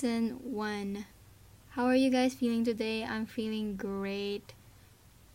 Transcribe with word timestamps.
Season 0.00 0.40
1. 0.40 1.04
How 1.76 1.84
are 1.84 1.94
you 1.94 2.08
guys 2.08 2.32
feeling 2.32 2.64
today? 2.64 3.04
I'm 3.04 3.26
feeling 3.26 3.76
great. 3.76 4.54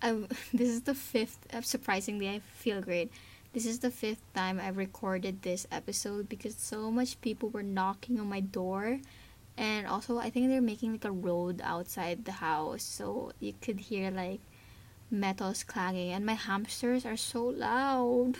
I, 0.02 0.14
this 0.56 0.70
is 0.70 0.82
the 0.82 0.96
fifth, 0.96 1.38
uh, 1.54 1.62
surprisingly, 1.62 2.28
I 2.28 2.40
feel 2.40 2.82
great. 2.82 3.12
This 3.54 3.68
is 3.68 3.78
the 3.78 3.92
fifth 3.92 4.24
time 4.34 4.60
I've 4.60 4.78
recorded 4.78 5.44
this 5.44 5.68
episode 5.72 6.28
because 6.28 6.56
so 6.56 6.90
much 6.90 7.22
people 7.22 7.50
were 7.50 7.62
knocking 7.62 8.20
on 8.20 8.28
my 8.28 8.40
door. 8.40 9.02
And 9.56 9.86
also, 9.86 10.18
I 10.18 10.32
think 10.32 10.50
they're 10.50 10.62
making 10.62 10.94
like 10.94 11.06
a 11.06 11.12
road 11.12 11.62
outside 11.64 12.26
the 12.26 12.42
house. 12.42 12.82
So 12.82 13.34
you 13.40 13.54
could 13.62 13.80
hear 13.80 14.10
like 14.10 14.42
metals 15.12 15.64
clanging. 15.64 16.12
And 16.12 16.26
my 16.26 16.34
hamsters 16.34 17.06
are 17.06 17.18
so 17.18 17.46
loud. 17.46 18.34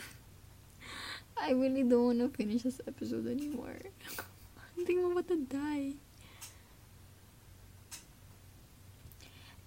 I 1.40 1.52
really 1.52 1.84
don't 1.84 2.18
want 2.18 2.18
to 2.18 2.36
finish 2.36 2.62
this 2.62 2.80
episode 2.84 3.28
anymore. 3.28 3.78
I 4.18 4.82
think 4.84 5.04
I'm 5.04 5.12
about 5.12 5.28
to 5.28 5.36
die. 5.36 5.92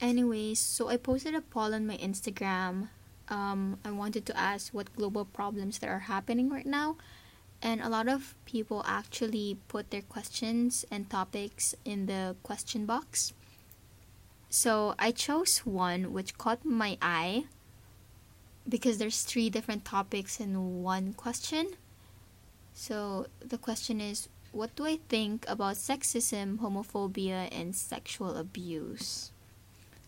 Anyways, 0.01 0.59
so 0.59 0.87
I 0.87 0.95
posted 0.95 1.35
a 1.35 1.41
poll 1.41 1.75
on 1.75 1.85
my 1.85 1.97
Instagram. 1.97 2.87
Um, 3.27 3.77
I 3.83 3.91
wanted 3.91 4.25
to 4.27 4.37
ask 4.37 4.73
what 4.73 4.95
global 4.95 5.25
problems 5.25 5.79
that 5.79 5.89
are 5.89 6.07
happening 6.07 6.49
right 6.49 6.65
now. 6.65 6.95
And 7.61 7.81
a 7.81 7.89
lot 7.89 8.07
of 8.07 8.33
people 8.45 8.83
actually 8.87 9.57
put 9.67 9.91
their 9.91 10.01
questions 10.01 10.85
and 10.89 11.09
topics 11.09 11.75
in 11.83 12.05
the 12.05 12.37
question 12.43 12.85
box. 12.85 13.33
So 14.49 14.95
I 14.97 15.11
chose 15.11 15.59
one 15.59 16.13
which 16.13 16.37
caught 16.37 16.63
my 16.63 16.97
eye 17.01 17.43
because 18.67 18.97
there's 18.97 19.23
three 19.23 19.49
different 19.49 19.83
topics 19.83 20.39
in 20.39 20.81
one 20.81 21.13
question. 21.13 21.75
So 22.73 23.27
the 23.41 23.57
question 23.57 23.99
is 23.99 24.29
what 24.51 24.75
do 24.75 24.85
I 24.85 24.99
think 25.09 25.45
about 25.47 25.75
sexism, 25.75 26.57
homophobia, 26.59 27.49
and 27.51 27.75
sexual 27.75 28.37
abuse? 28.37 29.31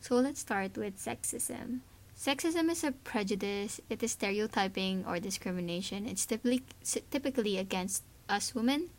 So 0.02 0.16
let's 0.16 0.41
start 0.41 0.77
with 0.77 0.97
sexism. 0.97 1.85
Sexism 2.17 2.71
is 2.71 2.83
a 2.83 2.91
prejudice, 2.91 3.80
it 3.88 4.02
is 4.02 4.13
stereotyping 4.13 5.05
or 5.05 5.19
discrimination. 5.19 6.07
It's 6.07 6.25
typically, 6.25 6.63
typically 7.11 7.59
against 7.59 8.02
us 8.27 8.55
women 8.55 8.89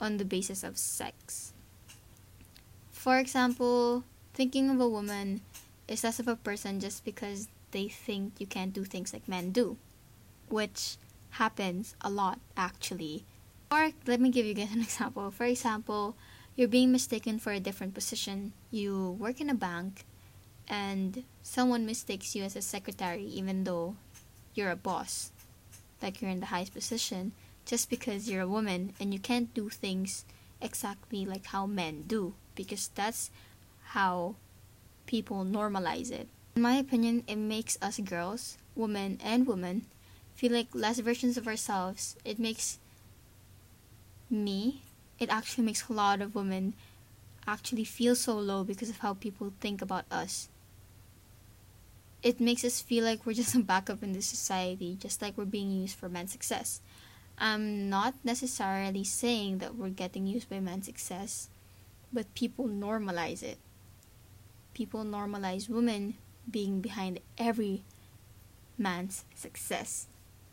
on 0.00 0.18
the 0.18 0.24
basis 0.24 0.62
of 0.62 0.78
sex. 0.78 1.52
For 2.92 3.18
example, 3.18 4.04
thinking 4.34 4.70
of 4.70 4.80
a 4.80 4.88
woman 4.88 5.40
is 5.88 6.04
less 6.04 6.20
of 6.20 6.28
a 6.28 6.36
person 6.36 6.78
just 6.78 7.04
because 7.04 7.48
they 7.72 7.88
think 7.88 8.34
you 8.38 8.46
can't 8.46 8.72
do 8.72 8.84
things 8.84 9.12
like 9.12 9.26
men 9.26 9.50
do, 9.50 9.76
which 10.48 10.96
happens 11.42 11.96
a 12.00 12.10
lot 12.10 12.38
actually. 12.56 13.24
Or 13.70 13.90
let 14.06 14.20
me 14.20 14.30
give 14.30 14.46
you 14.46 14.54
guys 14.54 14.72
an 14.72 14.82
example. 14.86 15.32
For 15.32 15.44
example, 15.44 16.14
you're 16.54 16.68
being 16.68 16.92
mistaken 16.92 17.40
for 17.40 17.50
a 17.50 17.60
different 17.60 17.94
position. 17.94 18.52
You 18.70 19.10
work 19.18 19.40
in 19.40 19.50
a 19.50 19.54
bank 19.54 20.04
and 20.68 21.24
someone 21.42 21.86
mistakes 21.86 22.34
you 22.34 22.42
as 22.42 22.56
a 22.56 22.62
secretary 22.62 23.24
even 23.24 23.64
though 23.64 23.96
you're 24.54 24.70
a 24.70 24.76
boss. 24.76 25.30
Like 26.02 26.20
you're 26.20 26.30
in 26.30 26.40
the 26.40 26.46
highest 26.46 26.74
position 26.74 27.32
just 27.64 27.90
because 27.90 28.28
you're 28.28 28.42
a 28.42 28.48
woman 28.48 28.94
and 29.00 29.12
you 29.12 29.20
can't 29.20 29.52
do 29.54 29.68
things 29.68 30.24
exactly 30.60 31.24
like 31.24 31.46
how 31.46 31.66
men 31.66 32.04
do 32.06 32.34
because 32.54 32.90
that's 32.94 33.30
how 33.92 34.34
people 35.06 35.44
normalize 35.44 36.10
it. 36.10 36.28
In 36.54 36.62
my 36.62 36.76
opinion, 36.76 37.22
it 37.26 37.36
makes 37.36 37.76
us 37.82 37.98
girls, 37.98 38.56
women, 38.74 39.18
and 39.22 39.46
women 39.46 39.82
feel 40.34 40.52
like 40.52 40.68
less 40.72 40.98
versions 41.00 41.36
of 41.36 41.46
ourselves. 41.46 42.16
It 42.24 42.38
makes 42.38 42.78
me, 44.30 44.82
it 45.18 45.28
actually 45.30 45.64
makes 45.64 45.88
a 45.88 45.92
lot 45.92 46.20
of 46.20 46.34
women 46.34 46.74
actually 47.46 47.84
feel 47.84 48.16
so 48.16 48.38
low 48.38 48.64
because 48.64 48.88
of 48.90 48.98
how 48.98 49.14
people 49.14 49.52
think 49.60 49.82
about 49.82 50.04
us. 50.10 50.48
It 52.22 52.40
makes 52.40 52.64
us 52.64 52.80
feel 52.80 53.04
like 53.04 53.24
we're 53.24 53.32
just 53.42 53.54
a 53.54 53.60
backup 53.60 54.02
in 54.02 54.12
this 54.12 54.26
society, 54.26 54.96
just 55.00 55.22
like 55.22 55.36
we're 55.36 55.44
being 55.44 55.70
used 55.70 55.96
for 55.96 56.08
men's 56.08 56.32
success. 56.32 56.80
I'm 57.38 57.90
not 57.90 58.14
necessarily 58.24 59.04
saying 59.04 59.58
that 59.58 59.76
we're 59.76 59.90
getting 59.90 60.26
used 60.26 60.48
by 60.48 60.60
men's 60.60 60.86
success, 60.86 61.48
but 62.12 62.34
people 62.34 62.66
normalize 62.66 63.42
it. 63.42 63.58
People 64.72 65.04
normalize 65.04 65.68
women 65.68 66.14
being 66.50 66.80
behind 66.80 67.20
every 67.36 67.84
man's 68.78 69.24
success. 69.34 70.06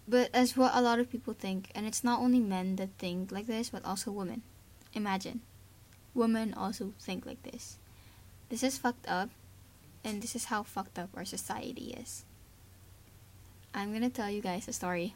But 0.08 0.30
as 0.34 0.58
what 0.58 0.76
a 0.76 0.82
lot 0.82 1.00
of 1.00 1.10
people 1.10 1.34
think, 1.34 1.70
and 1.74 1.86
it's 1.86 2.04
not 2.04 2.20
only 2.20 2.40
men 2.40 2.76
that 2.76 2.90
think 2.98 3.32
like 3.32 3.48
this, 3.48 3.70
but 3.70 3.86
also 3.86 4.12
women. 4.12 4.42
Imagine. 4.94 5.42
Women 6.14 6.54
also 6.54 6.94
think 7.00 7.26
like 7.26 7.42
this. 7.44 7.78
This 8.50 8.64
is 8.64 8.78
fucked 8.78 9.08
up, 9.08 9.30
and 10.04 10.22
this 10.22 10.36
is 10.36 10.46
how 10.46 10.64
fucked 10.64 11.00
up 11.00 11.10
our 11.16 11.26
society 11.26 11.96
is. 11.98 12.26
I'm 13.74 13.94
gonna 13.94 14.10
tell 14.10 14.30
you 14.30 14.42
guys 14.42 14.68
a 14.68 14.74
story. 14.74 15.16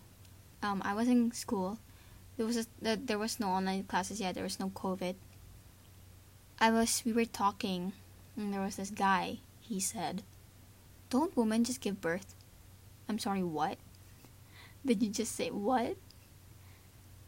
Um, 0.63 0.81
I 0.83 0.93
was 0.93 1.07
in 1.07 1.31
school. 1.31 1.77
There 2.37 2.45
was 2.45 2.57
a, 2.57 2.95
there 2.95 3.19
was 3.19 3.39
no 3.39 3.49
online 3.49 3.83
classes 3.83 4.19
yet. 4.19 4.35
There 4.35 4.43
was 4.43 4.59
no 4.59 4.69
COVID. 4.69 5.15
I 6.59 6.71
was 6.71 7.03
we 7.05 7.13
were 7.13 7.25
talking, 7.25 7.93
and 8.35 8.53
there 8.53 8.61
was 8.61 8.77
this 8.77 8.89
guy. 8.89 9.39
He 9.61 9.79
said, 9.79 10.23
don't 11.09 11.35
women 11.37 11.63
just 11.63 11.81
give 11.81 12.01
birth? 12.01 12.35
I'm 13.07 13.19
sorry, 13.19 13.43
what? 13.43 13.77
Did 14.85 15.01
you 15.03 15.09
just 15.09 15.35
say 15.35 15.49
what? 15.49 15.95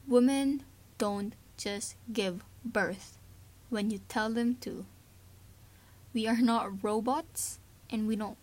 Women 0.07 0.63
don't 0.97 1.33
just 1.57 1.95
give 2.11 2.43
birth 2.65 3.17
when 3.69 3.91
you 3.91 3.99
tell 4.09 4.29
them 4.29 4.55
to. 4.61 4.85
We 6.13 6.27
are 6.27 6.41
not 6.41 6.83
robots 6.83 7.59
and 7.89 8.07
we 8.07 8.15
don't 8.15 8.37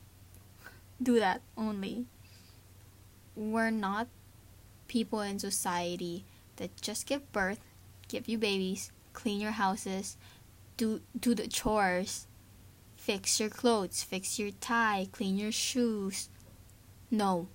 do 1.02 1.18
that 1.18 1.42
only. 1.56 2.06
We're 3.34 3.70
not 3.70 4.08
people 4.88 5.20
in 5.20 5.38
society 5.38 6.24
that 6.56 6.80
just 6.80 7.06
give 7.06 7.30
birth, 7.32 7.60
give 8.08 8.28
you 8.28 8.38
babies, 8.38 8.92
clean 9.12 9.40
your 9.40 9.52
houses, 9.52 10.16
do 10.76 11.00
do 11.18 11.34
the 11.34 11.48
chores, 11.48 12.26
fix 12.96 13.40
your 13.40 13.50
clothes, 13.50 14.02
fix 14.02 14.38
your 14.38 14.52
tie, 14.60 15.08
clean 15.12 15.36
your 15.36 15.52
shoes. 15.52 16.28
No, 17.10 17.48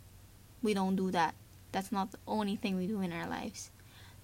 we 0.61 0.73
don't 0.73 0.95
do 0.95 1.11
that. 1.11 1.35
That's 1.71 1.91
not 1.91 2.11
the 2.11 2.19
only 2.27 2.55
thing 2.55 2.75
we 2.75 2.87
do 2.87 3.01
in 3.01 3.11
our 3.11 3.27
lives. 3.27 3.71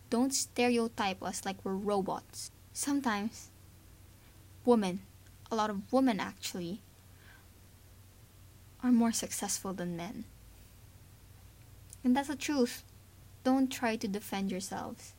Don't 0.10 0.34
stereotype 0.34 1.24
us 1.24 1.46
like 1.46 1.64
we're 1.64 1.76
robots. 1.76 2.52
Sometimes, 2.74 3.50
women, 4.64 5.02
a 5.52 5.56
lot 5.56 5.70
of 5.70 5.92
women 5.92 6.20
actually, 6.20 6.82
are 8.84 8.92
more 8.92 9.12
successful 9.12 9.74
than 9.74 9.98
men. 9.98 10.26
And 12.04 12.16
that's 12.16 12.28
the 12.28 12.36
truth. 12.36 12.84
Don't 13.44 13.72
try 13.72 13.96
to 13.96 14.08
defend 14.08 14.52
yourselves 14.52 15.14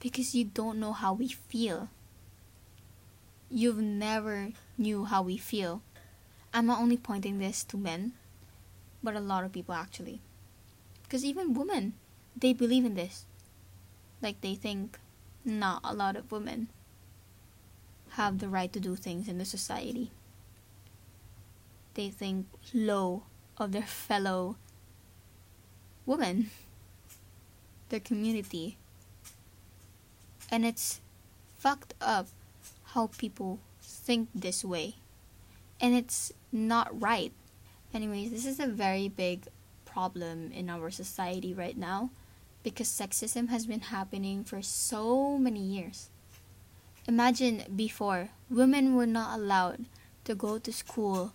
because 0.00 0.34
you 0.34 0.44
don't 0.44 0.80
know 0.80 0.92
how 0.92 1.12
we 1.12 1.28
feel 1.28 1.90
you've 3.50 3.82
never 3.82 4.50
knew 4.78 5.04
how 5.04 5.22
we 5.22 5.36
feel. 5.36 5.82
I'm 6.54 6.66
not 6.66 6.80
only 6.80 6.96
pointing 6.96 7.38
this 7.38 7.64
to 7.64 7.76
men, 7.76 8.12
but 9.02 9.16
a 9.16 9.20
lot 9.20 9.44
of 9.44 9.52
people 9.52 9.74
actually. 9.74 10.20
Because 11.02 11.24
even 11.24 11.54
women, 11.54 11.94
they 12.36 12.52
believe 12.52 12.84
in 12.84 12.94
this. 12.94 13.26
Like 14.22 14.40
they 14.40 14.54
think 14.54 14.98
not 15.44 15.80
a 15.82 15.94
lot 15.94 16.16
of 16.16 16.30
women 16.30 16.68
have 18.10 18.38
the 18.38 18.48
right 18.48 18.72
to 18.72 18.80
do 18.80 18.96
things 18.96 19.28
in 19.28 19.38
the 19.38 19.44
society. 19.44 20.10
They 21.94 22.08
think 22.08 22.46
low 22.72 23.24
of 23.58 23.72
their 23.72 23.82
fellow 23.82 24.56
women, 26.06 26.50
their 27.88 28.00
community. 28.00 28.76
And 30.50 30.64
it's 30.64 31.00
fucked 31.56 31.94
up 32.00 32.26
how 32.94 33.10
people 33.18 33.60
think 33.80 34.28
this 34.34 34.64
way. 34.64 34.94
And 35.80 35.94
it's 35.94 36.32
not 36.52 36.88
right. 37.00 37.32
Anyways, 37.94 38.30
this 38.30 38.46
is 38.46 38.60
a 38.60 38.66
very 38.66 39.08
big 39.08 39.46
problem 39.84 40.52
in 40.52 40.70
our 40.70 40.90
society 40.90 41.52
right 41.52 41.76
now 41.76 42.10
because 42.62 42.88
sexism 42.88 43.48
has 43.48 43.66
been 43.66 43.80
happening 43.80 44.44
for 44.44 44.62
so 44.62 45.38
many 45.38 45.60
years. 45.60 46.08
Imagine 47.10 47.64
before, 47.74 48.28
women 48.48 48.94
were 48.94 49.04
not 49.04 49.36
allowed 49.36 49.86
to 50.22 50.32
go 50.32 50.58
to 50.58 50.72
school 50.72 51.32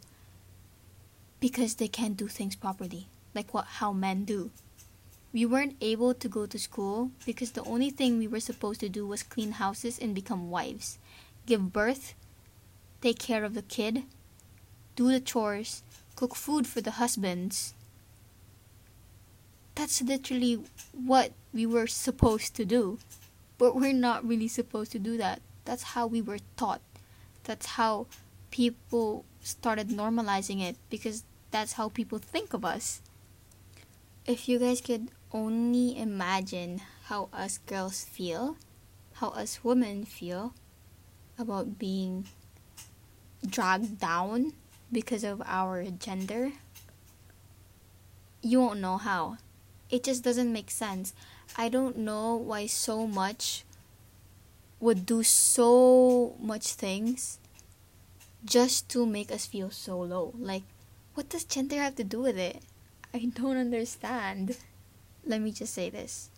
because 1.42 1.76
they 1.76 1.90
can't 1.90 2.16
do 2.16 2.30
things 2.30 2.56
properly, 2.56 3.08
like 3.34 3.54
what 3.54 3.66
how 3.66 3.92
men 3.92 4.24
do. 4.24 4.52
We 5.34 5.46
weren't 5.46 5.76
able 5.82 6.14
to 6.14 6.30
go 6.30 6.46
to 6.46 6.58
school 6.58 7.12
because 7.26 7.52
the 7.52 7.64
only 7.66 7.90
thing 7.90 8.18
we 8.18 8.26
were 8.26 8.40
supposed 8.40 8.80
to 8.80 8.88
do 8.88 9.06
was 9.06 9.22
clean 9.22 9.52
houses 9.52 10.00
and 10.00 10.16
become 10.16 10.50
wives 10.50 10.98
give 11.46 11.74
birth, 11.74 12.14
take 13.02 13.20
care 13.20 13.44
of 13.44 13.54
the 13.54 13.62
kid, 13.62 14.04
do 14.96 15.12
the 15.12 15.20
chores, 15.20 15.84
cook 16.16 16.36
food 16.36 16.66
for 16.68 16.80
the 16.80 17.04
husbands. 17.04 17.74
That's 19.76 20.02
literally 20.02 20.64
what 20.94 21.34
we 21.54 21.66
were 21.66 21.88
supposed 21.88 22.56
to 22.56 22.64
do. 22.64 22.98
But 23.58 23.76
we're 23.76 23.92
not 23.92 24.26
really 24.26 24.48
supposed 24.48 24.94
to 24.94 25.00
do 25.00 25.18
that 25.18 25.42
That's 25.66 25.84
how 25.98 26.08
we 26.08 26.22
were 26.22 26.40
taught. 26.56 26.82
That's 27.44 27.66
how 27.78 28.08
people 28.52 29.26
started 29.42 29.90
normalizing 29.90 30.62
it 30.62 30.78
because 30.90 31.24
that's 31.52 31.74
how 31.74 31.90
people 31.90 32.20
think 32.20 32.54
of 32.54 32.64
us. 32.64 33.02
If 34.26 34.48
you 34.48 34.60
guys 34.60 34.82
could 34.82 35.10
only 35.34 35.98
imagine 36.00 36.82
how 37.06 37.30
us 37.34 37.58
girls 37.58 38.04
feel, 38.04 38.58
how 39.16 39.30
us 39.30 39.64
women 39.64 40.06
feel 40.06 40.54
about 41.38 41.78
being 41.78 42.26
dragged 43.46 44.00
down 44.00 44.54
because 44.92 45.24
of 45.24 45.42
our 45.46 45.84
gender, 45.84 46.54
you 48.42 48.62
won't 48.62 48.80
know 48.80 48.98
how. 48.98 49.38
It 49.90 50.04
just 50.04 50.24
doesn't 50.24 50.54
make 50.54 50.72
sense. 50.72 51.14
I 51.58 51.68
don't 51.70 51.98
know 51.98 52.36
why 52.36 52.68
so 52.68 53.06
much 53.06 53.65
would 54.80 55.06
do 55.06 55.24
so 55.24 56.36
much 56.40 56.74
things 56.74 57.40
just 58.44 58.90
to 58.90 59.06
make 59.06 59.32
us 59.32 59.46
feel 59.46 59.72
so 59.72 60.00
low. 60.00 60.34
Like, 60.38 60.64
what 61.14 61.30
does 61.30 61.44
gender 61.44 61.78
have 61.78 61.96
to 61.96 62.04
do 62.04 62.22
with 62.22 62.38
it? 62.38 62.62
I 63.14 63.20
don't 63.34 63.58
understand. 63.58 64.58
Let 65.26 65.42
me 65.42 65.52
just 65.52 65.74
say 65.74 65.90
this 65.90 66.30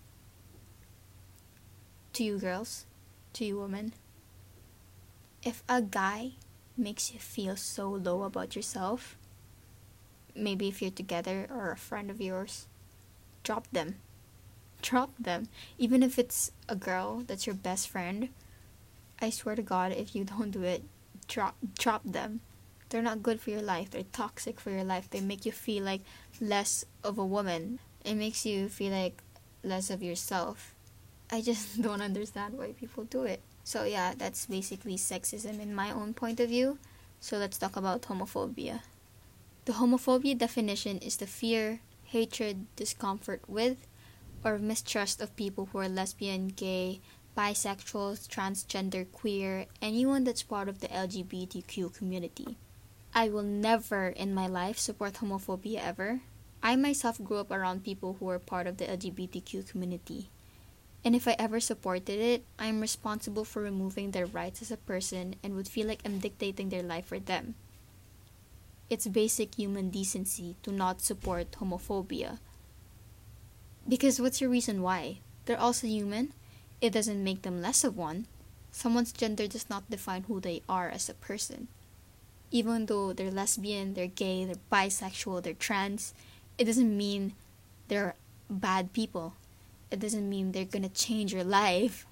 to 2.14 2.24
you 2.24 2.40
girls, 2.40 2.86
to 3.34 3.46
you 3.46 3.60
women. 3.60 3.94
If 5.44 5.62
a 5.70 5.82
guy 5.82 6.32
makes 6.76 7.14
you 7.14 7.20
feel 7.20 7.56
so 7.56 7.90
low 7.90 8.24
about 8.24 8.56
yourself, 8.56 9.18
maybe 10.36 10.68
if 10.68 10.82
you're 10.82 10.92
together 10.92 11.48
or 11.50 11.72
a 11.72 11.78
friend 11.78 12.10
of 12.10 12.22
yours, 12.22 12.68
drop 13.44 13.68
them. 13.72 13.96
Drop 14.82 15.12
them. 15.20 15.48
Even 15.78 16.04
if 16.04 16.20
it's 16.20 16.52
a 16.70 16.76
girl 16.76 17.24
that's 17.26 17.46
your 17.46 17.56
best 17.56 17.90
friend, 17.90 18.30
I 19.20 19.30
swear 19.30 19.56
to 19.56 19.62
God, 19.62 19.92
if 19.92 20.16
you 20.16 20.24
don't 20.32 20.52
do 20.52 20.64
it, 20.64 20.84
drop 21.28 21.56
drop 21.78 22.02
them. 22.04 22.42
They're 22.90 23.02
not 23.02 23.24
good 23.24 23.42
for 23.42 23.50
your 23.50 23.62
life. 23.62 23.92
They're 23.92 24.04
toxic 24.14 24.60
for 24.60 24.72
your 24.72 24.84
life. 24.86 25.10
They 25.10 25.20
make 25.20 25.46
you 25.46 25.52
feel 25.52 25.84
like 25.84 26.02
less 26.40 26.86
of 27.04 27.18
a 27.18 27.26
woman. 27.26 27.80
It 28.06 28.16
makes 28.16 28.46
you 28.46 28.70
feel 28.70 28.94
like 28.94 29.22
less 29.64 29.90
of 29.90 30.02
yourself. 30.02 30.74
I 31.30 31.42
just 31.42 31.82
don't 31.88 32.02
understand 32.02 32.58
why 32.58 32.72
people 32.72 33.04
do 33.04 33.24
it. 33.24 33.42
So 33.64 33.84
yeah, 33.84 34.14
that's 34.18 34.46
basically 34.46 34.96
sexism 34.96 35.60
in 35.60 35.76
my 35.76 35.92
own 35.92 36.14
point 36.14 36.40
of 36.40 36.48
view. 36.48 36.78
So 37.20 37.38
let's 37.38 37.58
talk 37.58 37.76
about 37.76 38.04
homophobia. 38.04 38.82
The 39.66 39.74
homophobia 39.74 40.38
definition 40.38 40.98
is 41.00 41.18
the 41.18 41.28
fear, 41.28 41.82
hatred, 42.06 42.68
discomfort 42.78 43.42
with, 43.48 43.86
or 44.44 44.58
mistrust 44.60 45.22
of 45.22 45.36
people 45.36 45.68
who 45.68 45.80
are 45.80 45.90
lesbian, 45.90 46.48
gay, 46.48 47.02
bisexual, 47.38 48.28
transgender, 48.28 49.06
queer, 49.12 49.66
anyone 49.82 50.24
that's 50.24 50.44
part 50.44 50.68
of 50.68 50.80
the 50.80 50.88
LGBTQ 50.88 51.94
community. 51.94 52.58
I 53.14 53.30
will 53.30 53.44
never 53.44 54.08
in 54.10 54.34
my 54.34 54.48
life 54.48 54.78
support 54.78 55.14
homophobia 55.16 55.80
ever. 55.84 56.22
I 56.62 56.76
myself 56.76 57.24
grew 57.24 57.38
up 57.38 57.52
around 57.52 57.84
people 57.84 58.18
who 58.20 58.30
are 58.30 58.40
part 58.40 58.68
of 58.68 58.78
the 58.78 58.86
LGBTQ 58.86 59.70
community. 59.70 60.30
And 61.06 61.16
if 61.16 61.28
I 61.28 61.36
ever 61.38 61.60
supported 61.60 62.20
it, 62.20 62.44
I 62.60 62.66
am 62.66 62.82
responsible 62.82 63.46
for 63.46 63.62
removing 63.62 64.12
their 64.12 64.26
rights 64.26 64.62
as 64.62 64.72
a 64.72 64.78
person 64.78 65.36
and 65.44 65.56
would 65.56 65.68
feel 65.68 65.88
like 65.88 66.02
I'm 66.04 66.20
dictating 66.20 66.70
their 66.70 66.84
life 66.84 67.06
for 67.06 67.20
them. 67.20 67.56
It's 68.90 69.08
basic 69.08 69.56
human 69.56 69.90
decency 69.90 70.56
to 70.64 70.72
not 70.72 71.02
support 71.02 71.52
homophobia. 71.52 72.40
Because 73.88 74.20
what's 74.20 74.42
your 74.42 74.50
reason 74.50 74.82
why? 74.82 75.20
They're 75.46 75.60
also 75.60 75.88
human. 75.88 76.34
It 76.82 76.92
doesn't 76.92 77.24
make 77.24 77.42
them 77.42 77.62
less 77.62 77.84
of 77.84 77.98
one. 77.98 78.28
Someone's 78.72 79.12
gender 79.12 79.48
does 79.48 79.70
not 79.70 79.90
define 79.90 80.24
who 80.24 80.40
they 80.40 80.62
are 80.68 80.90
as 80.90 81.10
a 81.10 81.14
person. 81.14 81.68
Even 82.52 82.86
though 82.86 83.14
they're 83.14 83.32
lesbian, 83.32 83.94
they're 83.94 84.08
gay, 84.08 84.46
they're 84.46 84.56
bisexual, 84.72 85.44
they're 85.44 85.54
trans, 85.54 86.14
it 86.58 86.66
doesn't 86.66 86.96
mean 86.96 87.34
they're 87.88 88.16
bad 88.50 88.94
people 88.94 89.34
it 89.90 90.00
doesn't 90.00 90.30
mean 90.30 90.52
they're 90.52 90.66
gonna 90.66 90.90
change 90.90 91.34
your 91.34 91.44
life. 91.44 92.06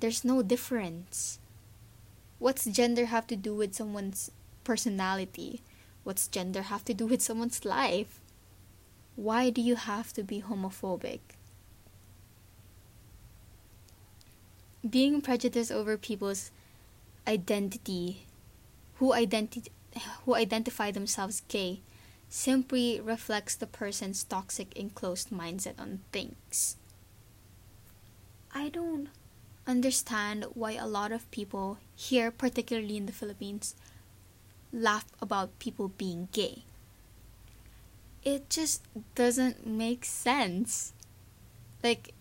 There's 0.00 0.24
no 0.24 0.42
difference. 0.42 1.38
What's 2.38 2.66
gender 2.66 3.06
have 3.06 3.26
to 3.28 3.36
do 3.36 3.54
with 3.54 3.74
someone's 3.74 4.30
personality? 4.62 5.62
What's 6.04 6.28
gender 6.28 6.62
have 6.62 6.84
to 6.84 6.94
do 6.94 7.06
with 7.06 7.22
someone's 7.22 7.64
life? 7.64 8.20
Why 9.16 9.48
do 9.48 9.62
you 9.62 9.76
have 9.76 10.12
to 10.12 10.22
be 10.22 10.42
homophobic? 10.42 11.20
Being 14.88 15.22
prejudiced 15.22 15.72
over 15.72 15.96
people's 15.96 16.50
identity, 17.26 18.26
who 18.96 19.12
identi- 19.12 19.72
who 20.24 20.34
identify 20.34 20.90
themselves 20.90 21.42
gay, 21.48 21.80
simply 22.28 23.00
reflects 23.00 23.56
the 23.56 23.66
person's 23.66 24.22
toxic 24.22 24.76
enclosed 24.76 25.30
mindset 25.30 25.80
on 25.80 26.00
things. 26.12 26.76
I 28.54 28.68
don't 28.68 29.08
understand 29.66 30.44
why 30.52 30.72
a 30.72 30.86
lot 30.86 31.10
of 31.10 31.30
people 31.30 31.78
here, 31.94 32.30
particularly 32.30 32.96
in 32.96 33.06
the 33.06 33.12
Philippines, 33.12 33.74
laugh 34.72 35.06
about 35.22 35.58
people 35.58 35.88
being 35.88 36.28
gay. 36.32 36.64
It 38.26 38.50
just 38.50 38.82
doesn't 39.14 39.64
make 39.64 40.04
sense. 40.04 40.92
Like, 41.82 42.12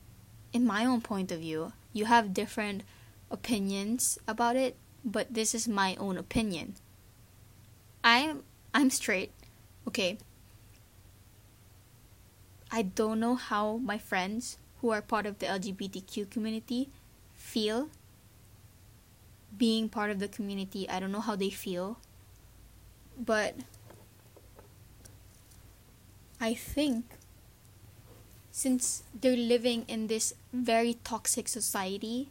in 0.53 0.63
my 0.63 0.85
own 0.85 1.01
point 1.01 1.31
of 1.31 1.39
view, 1.39 1.73
you 1.93 2.05
have 2.05 2.31
different 2.31 2.83
opinions 3.31 4.19
about 4.27 4.55
it, 4.55 4.77
but 5.03 5.33
this 5.33 5.55
is 5.55 5.67
my 5.67 5.95
own 5.95 6.15
opinion. 6.15 6.75
I'm 8.03 8.43
I'm 8.71 8.91
straight 8.91 9.31
okay, 9.87 10.19
I 12.71 12.83
don't 12.83 13.19
know 13.19 13.33
how 13.35 13.77
my 13.77 13.97
friends 13.97 14.57
who 14.81 14.91
are 14.91 15.01
part 15.01 15.25
of 15.25 15.39
the 15.39 15.47
LGBTQ 15.47 16.29
community 16.29 16.89
feel 17.33 17.89
being 19.57 19.89
part 19.89 20.11
of 20.11 20.19
the 20.19 20.27
community. 20.27 20.87
I 20.89 20.99
don't 20.99 21.11
know 21.11 21.21
how 21.21 21.35
they 21.35 21.49
feel, 21.49 21.97
but 23.17 23.55
I 26.39 26.53
think 26.53 27.05
since 28.51 29.03
they're 29.13 29.35
living 29.35 29.85
in 29.87 30.07
this 30.07 30.33
very 30.53 30.95
toxic 31.03 31.47
society, 31.47 32.29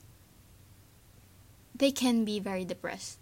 they 1.75 1.91
can 1.91 2.25
be 2.25 2.39
very 2.39 2.65
depressed 2.65 3.19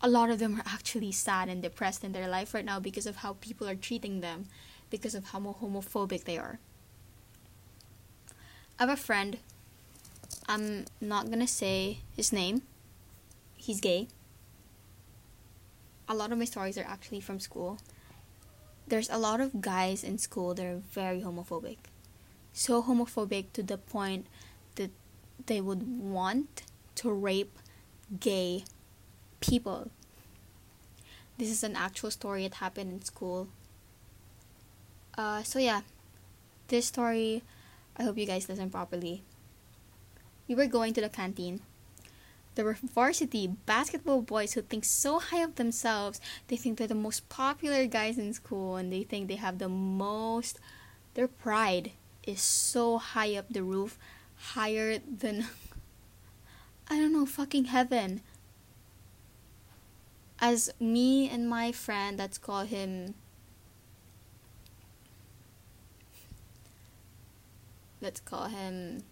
a 0.00 0.08
lot 0.08 0.30
of 0.30 0.38
them 0.38 0.56
are 0.56 0.64
actually 0.66 1.12
sad 1.12 1.48
and 1.48 1.62
depressed 1.62 2.04
in 2.04 2.12
their 2.12 2.28
life 2.28 2.54
right 2.54 2.64
now 2.64 2.78
because 2.78 3.06
of 3.06 3.16
how 3.16 3.34
people 3.40 3.68
are 3.68 3.74
treating 3.74 4.20
them, 4.20 4.46
because 4.90 5.14
of 5.14 5.26
how 5.26 5.40
homophobic 5.40 6.24
they 6.24 6.38
are. 6.38 6.58
I 8.78 8.84
have 8.84 8.90
a 8.90 8.96
friend, 8.96 9.38
I'm 10.48 10.84
not 11.00 11.30
gonna 11.30 11.48
say 11.48 11.98
his 12.16 12.32
name, 12.32 12.62
he's 13.56 13.80
gay. 13.80 14.08
A 16.08 16.14
lot 16.14 16.32
of 16.32 16.38
my 16.38 16.44
stories 16.44 16.78
are 16.78 16.86
actually 16.88 17.20
from 17.20 17.40
school. 17.40 17.78
There's 18.88 19.10
a 19.10 19.18
lot 19.18 19.40
of 19.40 19.60
guys 19.60 20.02
in 20.02 20.16
school 20.16 20.54
that 20.54 20.64
are 20.64 20.80
very 20.90 21.20
homophobic. 21.20 21.76
So 22.52 22.82
homophobic 22.82 23.52
to 23.52 23.62
the 23.62 23.76
point 23.76 24.26
that 24.76 24.90
they 25.46 25.60
would 25.60 25.86
want 25.86 26.62
to 26.96 27.12
rape 27.12 27.58
gay 28.18 28.64
people. 29.40 29.90
This 31.36 31.50
is 31.50 31.62
an 31.62 31.76
actual 31.76 32.10
story. 32.10 32.42
that 32.42 32.54
happened 32.54 32.90
in 32.90 33.02
school. 33.02 33.48
Uh, 35.16 35.42
so 35.42 35.58
yeah, 35.58 35.82
this 36.68 36.86
story. 36.86 37.42
I 37.96 38.04
hope 38.04 38.16
you 38.16 38.26
guys 38.26 38.48
listen 38.48 38.70
properly. 38.70 39.22
We 40.48 40.54
were 40.54 40.66
going 40.66 40.94
to 40.94 41.00
the 41.00 41.08
canteen. 41.08 41.60
There 42.58 42.64
were 42.64 42.76
varsity 42.82 43.46
basketball 43.46 44.20
boys 44.20 44.54
who 44.54 44.62
think 44.62 44.84
so 44.84 45.20
high 45.20 45.42
of 45.42 45.54
themselves. 45.54 46.20
They 46.48 46.56
think 46.56 46.76
they're 46.76 46.88
the 46.88 46.94
most 46.96 47.28
popular 47.28 47.86
guys 47.86 48.18
in 48.18 48.34
school 48.34 48.74
and 48.74 48.92
they 48.92 49.04
think 49.04 49.28
they 49.28 49.36
have 49.36 49.58
the 49.58 49.68
most. 49.68 50.58
Their 51.14 51.28
pride 51.28 51.92
is 52.26 52.40
so 52.40 52.98
high 52.98 53.36
up 53.36 53.46
the 53.48 53.62
roof, 53.62 53.96
higher 54.58 54.98
than. 54.98 55.46
I 56.90 56.98
don't 56.98 57.12
know, 57.12 57.26
fucking 57.26 57.66
heaven 57.66 58.22
as 60.40 60.68
me 60.80 61.30
and 61.30 61.48
my 61.48 61.70
friend 61.70 62.18
let's 62.18 62.38
call 62.38 62.64
him 62.64 63.14
let's 68.00 68.18
call 68.18 68.46
him 68.46 69.04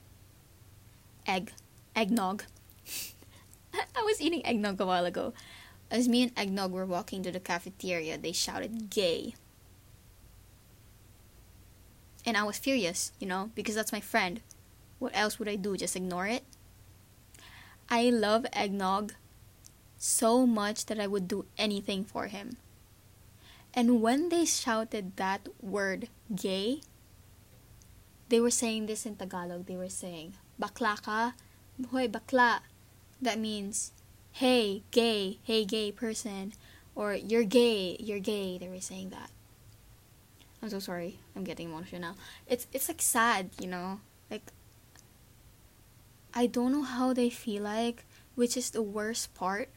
egg 1.29 1.53
eggnog 1.95 2.43
i 3.97 4.03
was 4.03 4.21
eating 4.21 4.45
eggnog 4.47 4.81
a 4.81 4.87
while 4.87 5.05
ago 5.05 5.33
as 5.91 6.09
me 6.09 6.23
and 6.23 6.33
eggnog 6.37 6.73
were 6.73 6.87
walking 6.87 7.23
to 7.23 7.31
the 7.31 7.41
cafeteria 7.41 8.19
they 8.19 8.33
shouted 8.33 8.91
gay 8.91 9.35
and 12.25 12.37
i 12.37 12.43
was 12.43 12.59
furious 12.59 13.13
you 13.19 13.27
know 13.27 13.51
because 13.55 13.75
that's 13.75 13.93
my 13.93 14.01
friend 14.01 14.41
what 14.99 15.15
else 15.15 15.39
would 15.39 15.49
i 15.49 15.57
do 15.57 15.77
just 15.77 15.97
ignore 15.97 16.27
it 16.27 16.45
I 17.89 18.11
love 18.11 18.47
eggnog 18.53 19.15
so 19.97 20.45
much 20.45 20.87
that 20.87 20.99
I 20.99 21.07
would 21.07 21.29
do 21.29 21.47
anything 21.57 22.05
for 22.05 22.27
him. 22.27 22.57
And 23.73 24.03
when 24.03 24.29
they 24.29 24.45
shouted 24.45 25.17
that 25.17 25.47
word 25.63 26.09
gay, 26.35 26.81
they 28.29 28.41
were 28.41 28.51
saying 28.51 28.87
this 28.87 29.07
in 29.07 29.15
Tagalog. 29.15 29.67
They 29.67 29.77
were 29.77 29.89
saying, 29.89 30.35
bakla 30.61 31.01
ka? 31.01 31.35
Hoy, 31.93 32.09
bakla. 32.09 32.61
That 33.21 33.39
means, 33.39 33.93
hey, 34.33 34.83
gay, 34.91 35.39
hey, 35.43 35.65
gay 35.65 35.93
person. 35.93 36.53
Or, 36.95 37.15
you're 37.15 37.45
gay, 37.45 37.97
you're 38.01 38.21
gay. 38.21 38.59
They 38.59 38.69
were 38.69 38.81
saying 38.81 39.11
that. 39.11 39.31
I'm 40.63 40.71
so 40.71 40.79
sorry. 40.79 41.19
I'm 41.35 41.45
getting 41.45 41.69
emotional. 41.69 42.17
It's, 42.47 42.67
it's 42.73 42.89
like 42.89 43.03
sad, 43.03 43.51
you 43.61 43.69
know? 43.69 44.01
Like, 44.31 44.43
I 46.35 46.47
don't 46.47 46.73
know 46.73 46.83
how 46.83 47.13
they 47.13 47.31
feel 47.31 47.63
like, 47.63 48.05
which 48.35 48.57
is 48.57 48.71
the 48.71 48.83
worst 48.83 49.35
part. 49.35 49.69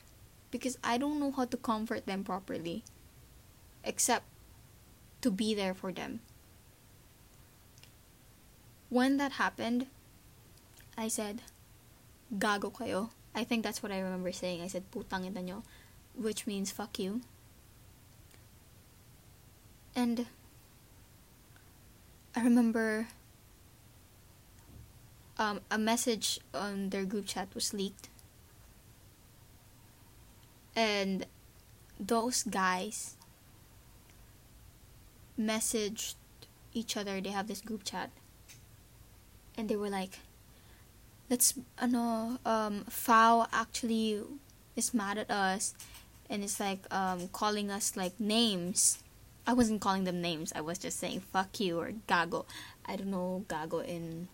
Because 0.52 0.78
I 0.84 0.98
don't 0.98 1.20
know 1.20 1.32
how 1.32 1.46
to 1.46 1.58
comfort 1.58 2.06
them 2.06 2.24
properly. 2.24 2.84
Except 3.84 4.26
to 5.22 5.30
be 5.30 5.54
there 5.54 5.74
for 5.74 5.92
them 5.92 6.22
when 8.90 9.18
that 9.18 9.34
happened, 9.34 9.86
I 10.98 11.08
said, 11.08 11.42
gago 12.34 12.74
kayo. 12.74 13.10
I 13.40 13.46
think 13.46 13.64
that's 13.64 13.82
what 13.82 13.92
I 13.92 14.00
remember 14.00 14.32
saying. 14.34 14.62
I 14.62 14.68
said, 14.68 14.92
putang 14.92 15.24
ina 15.24 15.42
nyo, 15.42 15.64
which 16.14 16.46
means 16.46 16.72
fuck 16.72 17.00
you. 17.00 17.22
And 19.96 20.28
I 22.36 22.44
remember 22.44 23.08
um, 25.40 25.62
a 25.72 25.78
message 25.78 26.40
on 26.54 26.90
their 26.90 27.06
group 27.06 27.28
chat 27.28 27.48
was 27.56 27.74
leaked. 27.74 28.10
And 30.76 31.26
those 31.98 32.44
guys 32.44 33.16
messaged 35.40 36.16
each 36.74 36.98
other. 36.98 37.22
They 37.22 37.32
have 37.32 37.48
this 37.48 37.62
group 37.62 37.86
chat 37.86 38.12
and 39.58 39.70
they 39.70 39.76
were 39.76 39.90
like 39.90 40.20
let's 41.30 41.54
ano 41.78 42.40
um 42.46 42.84
Fao 42.90 43.48
actually 43.54 44.22
is 44.76 44.94
mad 44.94 45.18
at 45.18 45.30
us 45.30 45.74
and 46.30 46.44
it's 46.44 46.60
like 46.60 46.82
um 46.92 47.30
calling 47.30 47.70
us 47.70 47.96
like 47.96 48.20
names. 48.20 49.00
I 49.46 49.54
wasn't 49.54 49.82
calling 49.82 50.04
them 50.04 50.22
names. 50.22 50.54
I 50.56 50.62
was 50.62 50.78
just 50.78 51.00
saying 51.00 51.22
fuck 51.22 51.60
you 51.60 51.80
or 51.80 51.94
gago. 52.08 52.46
I 52.86 52.96
don't 52.98 53.12
know 53.12 53.46
gago 53.48 53.86
in 53.86 54.28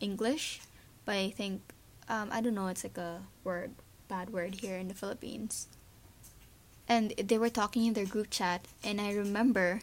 English 0.00 0.60
but 1.04 1.16
I 1.16 1.30
think 1.30 1.60
um 2.08 2.30
I 2.32 2.40
don't 2.40 2.54
know 2.54 2.68
it's 2.68 2.84
like 2.84 2.98
a 2.98 3.20
word 3.44 3.72
bad 4.08 4.30
word 4.32 4.56
here 4.64 4.76
in 4.76 4.88
the 4.88 4.96
Philippines. 4.96 5.68
And 6.88 7.14
they 7.22 7.38
were 7.38 7.50
talking 7.52 7.84
in 7.84 7.92
their 7.92 8.08
group 8.08 8.30
chat 8.30 8.64
and 8.82 9.00
I 9.00 9.12
remember 9.12 9.82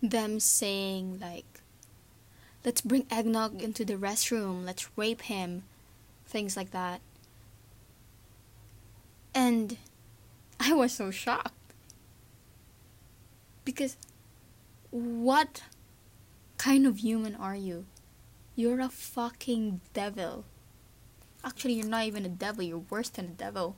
them 0.00 0.40
saying 0.40 1.18
like 1.20 1.49
let's 2.64 2.80
bring 2.80 3.06
eggnog 3.10 3.62
into 3.62 3.84
the 3.84 3.94
restroom, 3.94 4.64
let's 4.64 4.88
rape 4.96 5.22
him, 5.22 5.62
things 6.26 6.56
like 6.56 6.70
that. 6.72 7.00
And 9.34 9.76
I 10.60 10.74
was 10.74 10.92
so 10.92 11.10
shocked. 11.10 11.54
Because 13.64 13.96
what 14.90 15.62
kind 16.58 16.86
of 16.86 16.98
human 16.98 17.34
are 17.34 17.54
you? 17.54 17.86
You're 18.56 18.80
a 18.80 18.88
fucking 18.88 19.80
devil. 19.94 20.44
Actually, 21.42 21.74
you're 21.74 21.86
not 21.86 22.04
even 22.04 22.26
a 22.26 22.28
devil, 22.28 22.62
you're 22.62 22.84
worse 22.90 23.08
than 23.08 23.26
a 23.26 23.28
devil. 23.28 23.76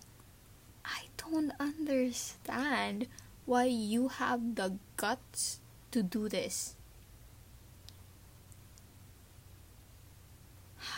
I 0.85 1.03
don't 1.17 1.53
understand 1.61 3.07
why 3.47 3.65
you 3.65 4.09
have 4.09 4.57
the 4.57 4.79
guts 4.97 5.61
to 5.93 6.03
do 6.03 6.29
this. 6.29 6.75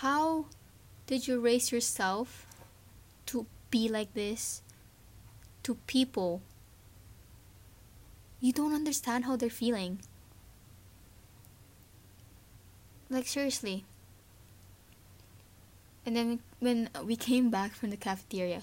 How 0.05 0.45
did 1.07 1.27
you 1.27 1.41
raise 1.41 1.73
yourself 1.73 2.45
to 3.25 3.47
be 3.71 3.89
like 3.89 4.13
this 4.13 4.61
to 5.63 5.77
people? 5.87 6.43
You 8.39 8.53
don't 8.53 8.75
understand 8.75 9.25
how 9.25 9.37
they're 9.37 9.49
feeling. 9.49 10.01
Like, 13.09 13.27
seriously. 13.27 13.87
And 16.05 16.15
then 16.15 16.41
when 16.61 16.91
we 17.03 17.17
came 17.17 17.49
back 17.49 17.73
from 17.73 17.89
the 17.89 17.97
cafeteria, 17.97 18.61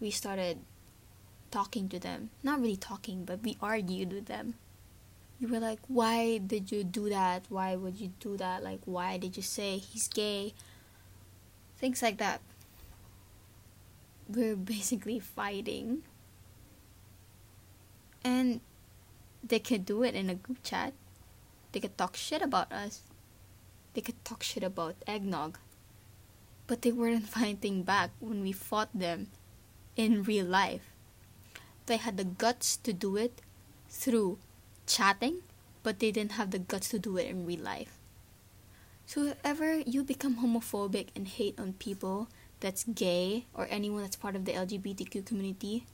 we 0.00 0.10
started 0.10 0.58
talking 1.52 1.88
to 1.90 2.00
them. 2.00 2.30
Not 2.42 2.58
really 2.58 2.74
talking, 2.74 3.24
but 3.24 3.44
we 3.44 3.56
argued 3.62 4.12
with 4.12 4.26
them. 4.26 4.54
You 5.38 5.46
were 5.46 5.60
like, 5.60 5.78
why 5.86 6.38
did 6.38 6.72
you 6.72 6.82
do 6.82 7.08
that? 7.10 7.44
Why 7.48 7.76
would 7.76 8.00
you 8.00 8.10
do 8.18 8.36
that? 8.38 8.64
Like, 8.64 8.80
why 8.86 9.18
did 9.18 9.36
you 9.36 9.44
say 9.44 9.78
he's 9.78 10.08
gay? 10.08 10.52
Things 11.80 12.02
like 12.02 12.18
that. 12.18 12.40
We're 14.28 14.56
basically 14.76 15.18
fighting. 15.18 16.02
And 18.22 18.60
they 19.42 19.58
could 19.58 19.86
do 19.86 20.02
it 20.02 20.14
in 20.14 20.28
a 20.28 20.34
group 20.34 20.62
chat. 20.62 20.92
They 21.72 21.80
could 21.80 21.96
talk 21.96 22.16
shit 22.16 22.42
about 22.42 22.70
us. 22.70 23.00
They 23.94 24.02
could 24.02 24.22
talk 24.24 24.42
shit 24.42 24.62
about 24.62 24.96
eggnog. 25.06 25.58
But 26.66 26.82
they 26.82 26.92
weren't 26.92 27.28
fighting 27.36 27.82
back 27.82 28.10
when 28.20 28.42
we 28.42 28.52
fought 28.52 28.90
them 28.94 29.28
in 29.96 30.22
real 30.22 30.46
life. 30.46 30.92
They 31.86 31.96
had 31.96 32.16
the 32.16 32.24
guts 32.24 32.76
to 32.84 32.92
do 32.92 33.16
it 33.16 33.40
through 33.88 34.38
chatting, 34.86 35.42
but 35.82 35.98
they 35.98 36.12
didn't 36.12 36.32
have 36.32 36.50
the 36.50 36.58
guts 36.58 36.90
to 36.90 36.98
do 36.98 37.16
it 37.16 37.26
in 37.26 37.46
real 37.46 37.60
life. 37.60 37.99
So 39.10 39.26
if 39.26 39.38
ever 39.42 39.80
you 39.80 40.04
become 40.04 40.36
homophobic 40.36 41.08
and 41.16 41.26
hate 41.26 41.58
on 41.58 41.72
people 41.72 42.28
that's 42.60 42.84
gay 42.84 43.46
or 43.52 43.66
anyone 43.68 44.02
that's 44.02 44.14
part 44.14 44.36
of 44.36 44.44
the 44.44 44.52
LGBTQ 44.52 45.26
community, 45.26 45.84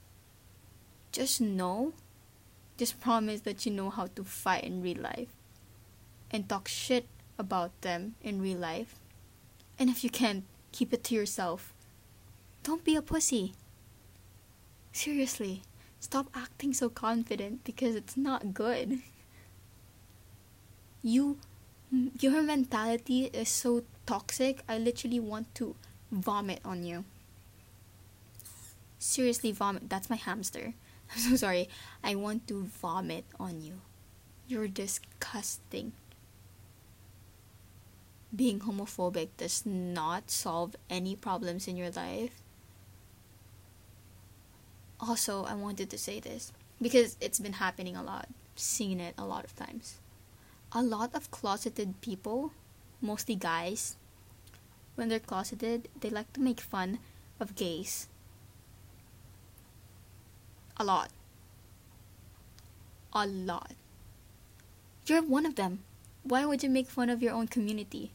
just 1.11 1.41
know, 1.41 1.93
just 2.77 3.01
promise 3.01 3.41
that 3.41 3.65
you 3.65 3.71
know 3.71 3.89
how 3.89 4.05
to 4.05 4.23
fight 4.23 4.65
in 4.65 4.83
real 4.83 5.01
life 5.01 5.29
and 6.29 6.47
talk 6.47 6.67
shit 6.67 7.07
about 7.39 7.71
them 7.81 8.13
in 8.21 8.39
real 8.39 8.59
life. 8.59 8.93
And 9.79 9.89
if 9.89 10.03
you 10.03 10.11
can't, 10.11 10.43
keep 10.71 10.93
it 10.93 11.03
to 11.05 11.15
yourself. 11.15 11.73
Don't 12.61 12.83
be 12.83 12.95
a 12.95 13.01
pussy. 13.01 13.53
Seriously, 14.93 15.63
stop 15.99 16.27
acting 16.35 16.71
so 16.71 16.87
confident 16.87 17.63
because 17.63 17.95
it's 17.95 18.15
not 18.15 18.53
good. 18.53 18.99
You 21.01 21.37
your 21.91 22.41
mentality 22.41 23.25
is 23.25 23.49
so 23.49 23.83
toxic. 24.05 24.61
I 24.67 24.77
literally 24.77 25.19
want 25.19 25.53
to 25.55 25.75
vomit 26.11 26.59
on 26.65 26.83
you. 26.83 27.05
Seriously, 28.99 29.51
vomit. 29.51 29.89
That's 29.89 30.09
my 30.09 30.15
hamster. 30.15 30.73
I'm 31.13 31.19
so 31.19 31.35
sorry. 31.35 31.69
I 32.03 32.15
want 32.15 32.47
to 32.47 32.63
vomit 32.81 33.25
on 33.39 33.61
you. 33.61 33.81
You're 34.47 34.67
disgusting. 34.67 35.93
Being 38.35 38.59
homophobic 38.59 39.29
does 39.37 39.65
not 39.65 40.29
solve 40.29 40.75
any 40.89 41.15
problems 41.15 41.67
in 41.67 41.77
your 41.77 41.89
life. 41.89 42.41
Also, 44.99 45.45
I 45.45 45.53
wanted 45.53 45.89
to 45.91 45.97
say 45.97 46.19
this 46.19 46.51
because 46.81 47.15
it's 47.21 47.39
been 47.39 47.53
happening 47.53 47.95
a 47.95 48.03
lot, 48.03 48.27
seen 48.55 48.99
it 48.99 49.13
a 49.17 49.25
lot 49.25 49.45
of 49.45 49.55
times 49.55 49.99
a 50.71 50.81
lot 50.81 51.15
of 51.15 51.31
closeted 51.31 52.01
people, 52.01 52.51
mostly 53.01 53.35
guys, 53.35 53.95
when 54.95 55.09
they're 55.09 55.19
closeted, 55.19 55.87
they 55.99 56.09
like 56.09 56.33
to 56.33 56.41
make 56.41 56.59
fun 56.59 56.99
of 57.39 57.55
gays. 57.55 58.07
A 60.77 60.83
lot. 60.83 61.09
A 63.13 63.25
lot. 63.25 63.73
You're 65.05 65.21
one 65.21 65.45
of 65.45 65.55
them. 65.55 65.79
Why 66.23 66.45
would 66.45 66.63
you 66.63 66.69
make 66.69 66.87
fun 66.87 67.09
of 67.09 67.21
your 67.21 67.33
own 67.33 67.47
community? 67.47 68.11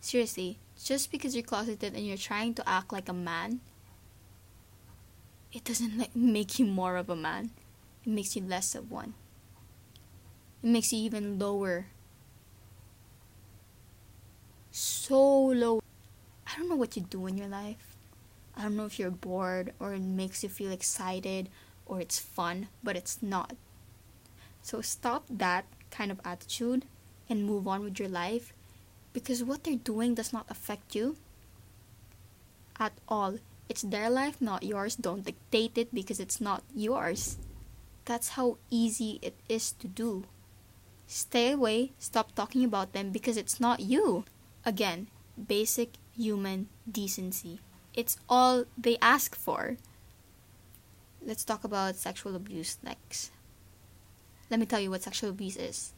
Seriously, 0.00 0.58
just 0.82 1.12
because 1.12 1.36
you're 1.36 1.44
closeted 1.44 1.94
and 1.94 2.06
you're 2.06 2.16
trying 2.16 2.54
to 2.54 2.68
act 2.68 2.92
like 2.92 3.08
a 3.08 3.12
man, 3.12 3.60
it 5.52 5.64
doesn't 5.64 5.98
like 5.98 6.16
make 6.16 6.58
you 6.58 6.64
more 6.64 6.96
of 6.96 7.10
a 7.10 7.16
man. 7.16 7.50
It 8.04 8.10
makes 8.10 8.34
you 8.34 8.42
less 8.42 8.74
of 8.74 8.90
one. 8.90 9.14
It 10.62 10.68
makes 10.70 10.92
you 10.92 10.98
even 11.00 11.38
lower. 11.38 11.86
So 14.70 15.20
low. 15.46 15.80
I 16.46 16.56
don't 16.58 16.68
know 16.68 16.76
what 16.76 16.96
you 16.96 17.02
do 17.02 17.26
in 17.26 17.36
your 17.38 17.48
life. 17.48 17.96
I 18.56 18.62
don't 18.62 18.76
know 18.76 18.86
if 18.86 18.98
you're 18.98 19.10
bored 19.10 19.72
or 19.80 19.94
it 19.94 20.02
makes 20.02 20.42
you 20.42 20.48
feel 20.48 20.72
excited 20.72 21.48
or 21.86 22.00
it's 22.00 22.18
fun, 22.18 22.68
but 22.82 22.96
it's 22.96 23.22
not. 23.22 23.56
So 24.62 24.80
stop 24.80 25.24
that 25.30 25.66
kind 25.90 26.10
of 26.10 26.20
attitude 26.24 26.86
and 27.28 27.44
move 27.46 27.68
on 27.68 27.82
with 27.84 27.98
your 27.98 28.08
life 28.08 28.52
because 29.12 29.44
what 29.44 29.64
they're 29.64 29.76
doing 29.76 30.14
does 30.14 30.32
not 30.32 30.46
affect 30.50 30.94
you. 30.94 31.16
at 32.78 32.92
all. 33.08 33.38
It's 33.68 33.82
their 33.82 34.10
life, 34.10 34.40
not 34.40 34.62
yours. 34.62 34.96
Don't 34.96 35.24
dictate 35.24 35.78
it 35.78 35.94
because 35.94 36.20
it's 36.20 36.40
not 36.40 36.62
yours. 36.74 37.38
That's 38.04 38.30
how 38.30 38.58
easy 38.70 39.18
it 39.22 39.36
is 39.48 39.72
to 39.80 39.88
do. 39.88 40.24
Stay 41.12 41.52
away, 41.52 41.92
stop 41.98 42.34
talking 42.34 42.64
about 42.64 42.94
them 42.94 43.10
because 43.10 43.36
it's 43.36 43.60
not 43.60 43.80
you. 43.80 44.24
Again, 44.64 45.08
basic 45.36 46.00
human 46.16 46.70
decency. 46.90 47.60
It's 47.92 48.16
all 48.30 48.64
they 48.78 48.96
ask 49.02 49.36
for. 49.36 49.76
Let's 51.20 51.44
talk 51.44 51.64
about 51.64 51.96
sexual 51.96 52.34
abuse 52.34 52.78
next. 52.82 53.30
Let 54.48 54.58
me 54.58 54.64
tell 54.64 54.80
you 54.80 54.88
what 54.88 55.02
sexual 55.02 55.28
abuse 55.28 55.58
is. 55.58 55.92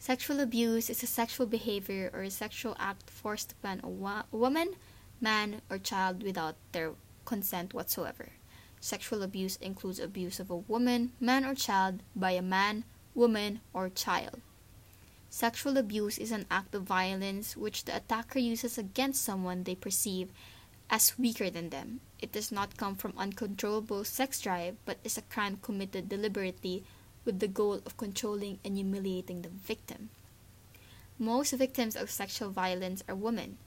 Sexual 0.00 0.40
abuse 0.40 0.90
is 0.90 1.04
a 1.04 1.06
sexual 1.06 1.46
behavior 1.46 2.10
or 2.12 2.22
a 2.22 2.30
sexual 2.30 2.74
act 2.80 3.08
forced 3.10 3.52
upon 3.52 3.78
a 3.84 4.36
woman, 4.36 4.74
man, 5.20 5.62
or 5.70 5.78
child 5.78 6.24
without 6.24 6.56
their 6.72 6.94
consent 7.24 7.72
whatsoever. 7.72 8.30
Sexual 8.80 9.22
abuse 9.22 9.56
includes 9.56 9.98
abuse 10.00 10.40
of 10.40 10.50
a 10.50 10.56
woman, 10.56 11.12
man, 11.20 11.44
or 11.44 11.54
child 11.54 12.02
by 12.16 12.32
a 12.32 12.42
man, 12.42 12.84
woman, 13.14 13.60
or 13.74 13.90
child. 13.90 14.40
Sexual 15.28 15.76
abuse 15.76 16.18
is 16.18 16.32
an 16.32 16.46
act 16.50 16.74
of 16.74 16.82
violence 16.82 17.56
which 17.56 17.84
the 17.84 17.94
attacker 17.94 18.38
uses 18.38 18.78
against 18.78 19.22
someone 19.22 19.62
they 19.62 19.74
perceive 19.74 20.32
as 20.88 21.18
weaker 21.18 21.50
than 21.50 21.70
them. 21.70 22.00
It 22.18 22.32
does 22.32 22.50
not 22.50 22.76
come 22.76 22.96
from 22.96 23.14
uncontrollable 23.16 24.04
sex 24.04 24.40
drive, 24.40 24.76
but 24.84 24.98
is 25.04 25.16
a 25.16 25.22
crime 25.22 25.58
committed 25.62 26.08
deliberately 26.08 26.82
with 27.24 27.38
the 27.38 27.48
goal 27.48 27.80
of 27.86 27.96
controlling 27.96 28.58
and 28.64 28.76
humiliating 28.76 29.42
the 29.42 29.50
victim. 29.50 30.10
Most 31.18 31.52
victims 31.52 31.96
of 31.96 32.10
sexual 32.10 32.50
violence 32.50 33.04
are 33.08 33.14
women, 33.14 33.58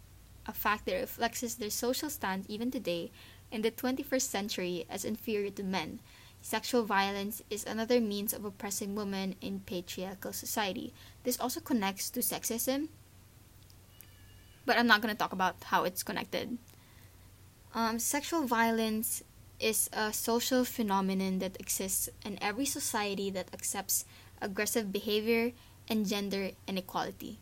a 0.46 0.53
fact 0.53 0.86
that 0.86 1.00
reflects 1.00 1.55
their 1.55 1.70
social 1.70 2.10
stance 2.10 2.46
even 2.50 2.72
today 2.72 3.12
in 3.54 3.62
the 3.62 3.72
21st 3.72 4.22
century 4.28 4.86
as 4.90 5.06
inferior 5.06 5.52
to 5.52 5.64
men. 5.64 6.00
Sexual 6.42 6.84
violence 6.84 7.42
is 7.50 7.64
another 7.64 8.02
means 8.02 8.34
of 8.34 8.44
oppressing 8.44 8.96
women 8.96 9.36
in 9.40 9.62
patriarchal 9.62 10.34
society. 10.34 10.92
This 11.24 11.40
also 11.40 11.62
connects 11.62 12.10
to 12.10 12.20
sexism, 12.20 12.90
but 14.66 14.78
I'm 14.78 14.88
not 14.88 15.02
going 15.02 15.14
to 15.14 15.18
talk 15.18 15.32
about 15.32 15.64
how 15.66 15.86
it's 15.86 16.04
connected. 16.04 16.58
Um, 17.74 18.00
sexual 18.00 18.44
violence 18.44 19.24
is 19.60 19.90
a 19.94 20.12
social 20.12 20.66
phenomenon 20.66 21.40
that 21.40 21.56
exists 21.62 22.10
in 22.26 22.38
every 22.42 22.66
society 22.66 23.30
that 23.30 23.54
accepts 23.54 24.04
aggressive 24.42 24.92
behavior 24.92 25.54
and 25.88 26.06
gender 26.06 26.52
inequality. 26.68 27.40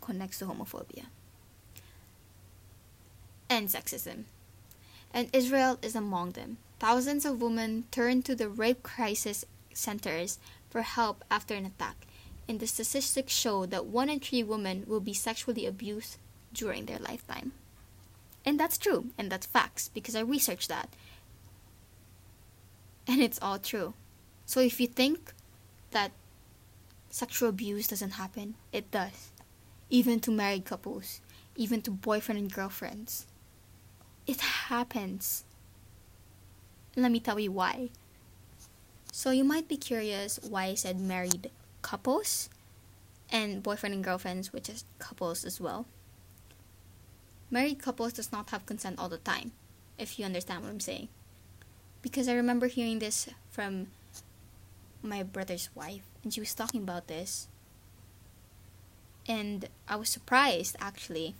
Connects 0.00 0.38
to 0.38 0.44
homophobia 0.44 1.06
and 3.48 3.68
sexism 3.68 4.24
and 5.16 5.30
Israel 5.32 5.78
is 5.80 5.96
among 5.96 6.32
them. 6.32 6.58
Thousands 6.78 7.24
of 7.24 7.40
women 7.40 7.84
turn 7.90 8.20
to 8.24 8.34
the 8.34 8.50
rape 8.50 8.82
crisis 8.82 9.46
centers 9.72 10.38
for 10.68 10.82
help 10.82 11.24
after 11.30 11.54
an 11.54 11.64
attack, 11.64 12.06
and 12.46 12.60
the 12.60 12.66
statistics 12.66 13.32
show 13.32 13.64
that 13.64 13.86
one 13.86 14.10
in 14.10 14.20
three 14.20 14.42
women 14.42 14.84
will 14.86 15.00
be 15.00 15.14
sexually 15.14 15.64
abused 15.64 16.18
during 16.52 16.84
their 16.84 16.98
lifetime. 16.98 17.52
And 18.44 18.60
that's 18.60 18.76
true, 18.76 19.06
and 19.16 19.32
that's 19.32 19.46
facts, 19.46 19.88
because 19.88 20.14
I 20.14 20.20
researched 20.20 20.68
that. 20.68 20.90
And 23.08 23.22
it's 23.22 23.40
all 23.40 23.58
true. 23.58 23.94
So 24.44 24.60
if 24.60 24.78
you 24.78 24.86
think 24.86 25.32
that 25.92 26.12
sexual 27.08 27.48
abuse 27.48 27.86
doesn't 27.86 28.20
happen, 28.20 28.54
it 28.70 28.90
does. 28.90 29.30
Even 29.88 30.20
to 30.20 30.30
married 30.30 30.66
couples, 30.66 31.22
even 31.56 31.80
to 31.82 31.90
boyfriend 31.90 32.38
and 32.38 32.52
girlfriends. 32.52 33.24
It 34.26 34.40
happens. 34.40 35.44
Let 36.96 37.12
me 37.12 37.20
tell 37.20 37.38
you 37.38 37.52
why. 37.52 37.90
So 39.12 39.30
you 39.30 39.44
might 39.44 39.68
be 39.68 39.76
curious 39.76 40.40
why 40.42 40.64
I 40.64 40.74
said 40.74 41.00
married 41.00 41.50
couples 41.82 42.50
and 43.30 43.62
boyfriend 43.62 43.94
and 43.94 44.04
girlfriends, 44.04 44.52
which 44.52 44.68
is 44.68 44.84
couples 44.98 45.44
as 45.44 45.60
well. 45.60 45.86
Married 47.50 47.78
couples 47.78 48.12
does 48.12 48.32
not 48.32 48.50
have 48.50 48.66
consent 48.66 48.98
all 48.98 49.08
the 49.08 49.18
time, 49.18 49.52
if 49.98 50.18
you 50.18 50.24
understand 50.24 50.62
what 50.62 50.70
I'm 50.70 50.80
saying. 50.80 51.08
Because 52.02 52.28
I 52.28 52.34
remember 52.34 52.66
hearing 52.66 52.98
this 52.98 53.28
from 53.50 53.86
my 55.02 55.22
brother's 55.22 55.70
wife, 55.74 56.02
and 56.24 56.34
she 56.34 56.40
was 56.40 56.54
talking 56.54 56.82
about 56.82 57.06
this. 57.06 57.46
And 59.28 59.68
I 59.88 59.96
was 59.96 60.08
surprised, 60.08 60.76
actually. 60.80 61.34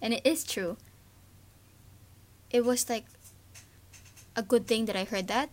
And 0.00 0.14
it 0.14 0.26
is 0.26 0.44
true 0.44 0.78
it 2.50 2.64
was 2.64 2.88
like 2.88 3.06
a 4.36 4.42
good 4.42 4.66
thing 4.66 4.86
that 4.86 4.96
I 4.96 5.04
heard 5.04 5.28
that 5.28 5.50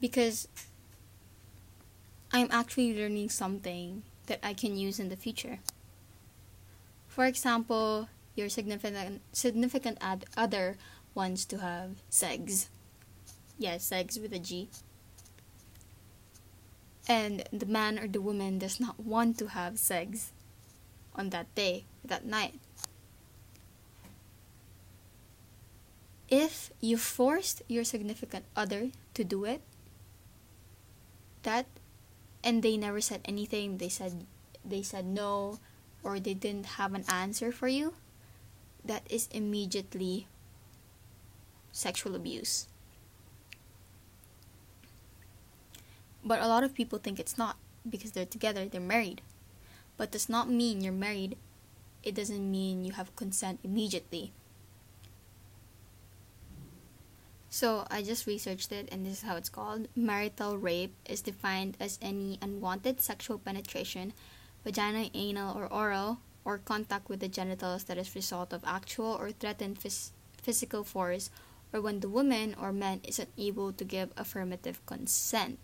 because 0.00 0.48
I'm 2.32 2.48
actually 2.50 2.96
learning 2.96 3.28
something 3.28 4.02
that 4.26 4.40
I 4.42 4.54
can 4.54 4.76
use 4.76 4.98
in 4.98 5.08
the 5.08 5.16
future. 5.16 5.58
For 7.08 7.26
example, 7.26 8.08
your 8.36 8.48
significant 8.48 9.20
significant 9.32 9.98
ad- 10.00 10.24
other 10.36 10.78
wants 11.14 11.44
to 11.46 11.58
have 11.58 12.00
sex. 12.08 12.70
Yes, 13.58 13.84
sex 13.84 14.16
with 14.18 14.32
a 14.32 14.38
G. 14.38 14.70
And 17.08 17.42
the 17.52 17.66
man 17.66 17.98
or 17.98 18.06
the 18.06 18.22
woman 18.22 18.58
does 18.58 18.78
not 18.78 19.00
want 19.00 19.36
to 19.38 19.48
have 19.48 19.78
sex 19.78 20.32
on 21.16 21.30
that 21.30 21.52
day, 21.54 21.84
that 22.04 22.24
night. 22.24 22.54
If 26.30 26.70
you 26.80 26.96
forced 26.96 27.62
your 27.68 27.84
significant 27.84 28.44
other 28.56 28.90
to 29.14 29.24
do 29.24 29.44
it 29.44 29.60
that 31.42 31.66
and 32.44 32.62
they 32.62 32.76
never 32.76 33.00
said 33.00 33.20
anything 33.24 33.78
they 33.78 33.88
said 33.88 34.24
they 34.64 34.82
said 34.82 35.04
no 35.04 35.58
or 36.02 36.20
they 36.20 36.34
didn't 36.34 36.80
have 36.80 36.94
an 36.94 37.04
answer 37.08 37.52
for 37.52 37.68
you 37.68 37.92
that 38.84 39.02
is 39.10 39.28
immediately 39.32 40.26
sexual 41.72 42.14
abuse. 42.14 42.66
But 46.24 46.40
a 46.40 46.48
lot 46.48 46.64
of 46.64 46.74
people 46.74 46.98
think 46.98 47.18
it's 47.18 47.38
not 47.38 47.56
because 47.88 48.12
they're 48.12 48.26
together 48.26 48.66
they're 48.66 48.80
married. 48.80 49.22
But 49.96 50.12
does 50.12 50.28
not 50.28 50.48
mean 50.48 50.80
you're 50.80 50.92
married. 50.92 51.36
It 52.02 52.14
doesn't 52.14 52.50
mean 52.50 52.84
you 52.84 52.92
have 52.92 53.14
consent 53.16 53.60
immediately 53.62 54.32
So 57.52 57.84
I 57.90 58.02
just 58.02 58.28
researched 58.28 58.70
it 58.70 58.88
and 58.92 59.04
this 59.04 59.14
is 59.18 59.22
how 59.22 59.34
it's 59.34 59.48
called. 59.48 59.88
Marital 59.96 60.56
rape 60.56 60.94
is 61.04 61.20
defined 61.20 61.76
as 61.80 61.98
any 62.00 62.38
unwanted 62.40 63.00
sexual 63.00 63.38
penetration, 63.38 64.12
vaginal, 64.64 65.10
anal, 65.14 65.58
or 65.58 65.66
oral, 65.66 66.20
or 66.44 66.58
contact 66.58 67.08
with 67.08 67.18
the 67.18 67.28
genitals 67.28 67.84
that 67.84 67.98
is 67.98 68.14
result 68.14 68.52
of 68.52 68.62
actual 68.64 69.18
or 69.18 69.32
threatened 69.32 69.80
phys- 69.80 70.12
physical 70.40 70.84
force, 70.84 71.28
or 71.72 71.80
when 71.80 71.98
the 71.98 72.08
woman 72.08 72.54
or 72.60 72.72
man 72.72 73.00
is 73.02 73.18
unable 73.18 73.72
to 73.72 73.84
give 73.84 74.10
affirmative 74.16 74.84
consent. 74.86 75.58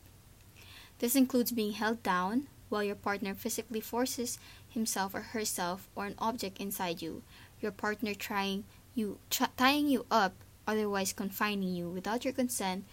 This 0.98 1.14
includes 1.14 1.52
being 1.52 1.72
held 1.72 2.02
down 2.02 2.48
while 2.68 2.82
your 2.82 2.96
partner 2.96 3.32
physically 3.32 3.80
forces 3.80 4.40
himself 4.68 5.14
or 5.14 5.20
herself 5.20 5.88
or 5.94 6.06
an 6.06 6.16
object 6.18 6.60
inside 6.60 7.00
you, 7.00 7.22
your 7.60 7.70
partner 7.70 8.12
trying 8.12 8.64
you 8.96 9.18
tra- 9.30 9.50
tying 9.56 9.86
you 9.88 10.04
up 10.10 10.32
otherwise 10.66 11.12
confining 11.12 11.74
you 11.74 11.88
without 11.88 12.24
your 12.24 12.34
consent 12.34 12.84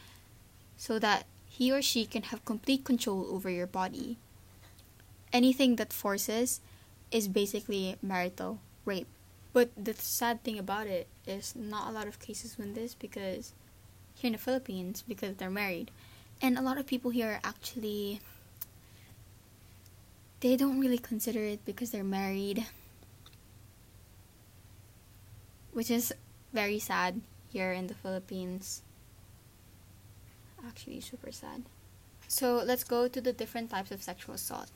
so 0.77 0.99
that 0.99 1.25
he 1.45 1.71
or 1.71 1.81
she 1.81 2.05
can 2.05 2.23
have 2.23 2.45
complete 2.45 2.83
control 2.83 3.27
over 3.29 3.49
your 3.49 3.67
body. 3.67 4.17
Anything 5.31 5.75
that 5.77 5.93
forces 5.93 6.61
is 7.11 7.27
basically 7.27 7.95
marital 8.01 8.59
rape. 8.85 9.07
But 9.53 9.69
the 9.77 9.93
sad 9.93 10.43
thing 10.43 10.57
about 10.57 10.87
it 10.87 11.07
is 11.27 11.55
not 11.55 11.87
a 11.87 11.91
lot 11.91 12.07
of 12.07 12.19
cases 12.19 12.57
win 12.57 12.73
this 12.73 12.95
because 12.95 13.53
here 14.15 14.29
in 14.29 14.33
the 14.33 14.39
Philippines 14.39 15.03
because 15.07 15.35
they're 15.35 15.49
married. 15.49 15.91
And 16.41 16.57
a 16.57 16.61
lot 16.61 16.77
of 16.77 16.87
people 16.87 17.11
here 17.11 17.39
actually 17.43 18.19
they 20.39 20.57
don't 20.57 20.79
really 20.79 20.97
consider 20.97 21.39
it 21.39 21.63
because 21.65 21.91
they're 21.91 22.03
married. 22.03 22.65
Which 25.71 25.89
is 25.89 26.13
very 26.51 26.79
sad 26.79 27.21
here 27.53 27.71
in 27.71 27.87
the 27.87 27.93
Philippines. 27.93 28.81
Actually, 30.65 30.99
super 31.01 31.31
sad. 31.31 31.63
So 32.27 32.63
let's 32.65 32.83
go 32.83 33.07
to 33.07 33.21
the 33.21 33.31
different 33.31 33.69
types 33.69 33.91
of 33.91 34.01
sexual 34.01 34.33
assault. 34.35 34.71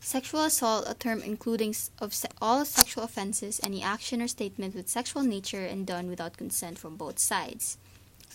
Sexual 0.00 0.44
assault, 0.44 0.86
a 0.88 0.94
term 0.94 1.20
including 1.20 1.74
of 1.98 2.14
se- 2.14 2.30
all 2.40 2.64
sexual 2.64 3.04
offenses, 3.04 3.60
any 3.62 3.82
action 3.82 4.22
or 4.22 4.28
statement 4.28 4.74
with 4.74 4.88
sexual 4.88 5.22
nature 5.22 5.66
and 5.66 5.86
done 5.86 6.08
without 6.08 6.38
consent 6.38 6.78
from 6.78 6.96
both 6.96 7.18
sides. 7.18 7.76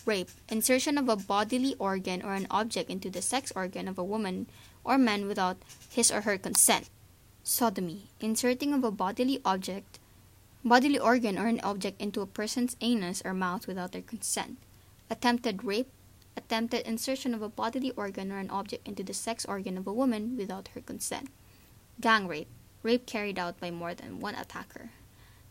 Rape, 0.04 0.30
insertion 0.48 0.98
of 0.98 1.08
a 1.08 1.16
bodily 1.16 1.74
organ 1.80 2.22
or 2.22 2.34
an 2.34 2.46
object 2.50 2.90
into 2.90 3.10
the 3.10 3.22
sex 3.22 3.50
organ 3.56 3.88
of 3.88 3.98
a 3.98 4.04
woman 4.04 4.46
or 4.84 4.98
man 4.98 5.26
without 5.26 5.56
his 5.90 6.12
or 6.12 6.20
her 6.20 6.38
consent. 6.38 6.88
Sodomy, 7.42 8.10
inserting 8.20 8.72
of 8.72 8.84
a 8.84 8.92
bodily 8.92 9.40
object 9.44 9.98
bodily 10.66 10.98
organ 10.98 11.38
or 11.38 11.46
an 11.46 11.60
object 11.62 12.00
into 12.02 12.20
a 12.20 12.26
person's 12.26 12.76
anus 12.80 13.22
or 13.24 13.32
mouth 13.32 13.68
without 13.68 13.92
their 13.92 14.02
consent, 14.02 14.58
attempted 15.08 15.62
rape, 15.62 15.92
attempted 16.36 16.84
insertion 16.84 17.32
of 17.32 17.40
a 17.40 17.48
bodily 17.48 17.92
organ 17.92 18.32
or 18.32 18.38
an 18.38 18.50
object 18.50 18.88
into 18.88 19.04
the 19.04 19.14
sex 19.14 19.46
organ 19.46 19.78
of 19.78 19.86
a 19.86 19.92
woman 19.92 20.36
without 20.36 20.68
her 20.74 20.80
consent, 20.80 21.28
gang 22.00 22.26
rape, 22.26 22.48
rape 22.82 23.06
carried 23.06 23.38
out 23.38 23.60
by 23.60 23.70
more 23.70 23.94
than 23.94 24.18
one 24.18 24.34
attacker, 24.34 24.90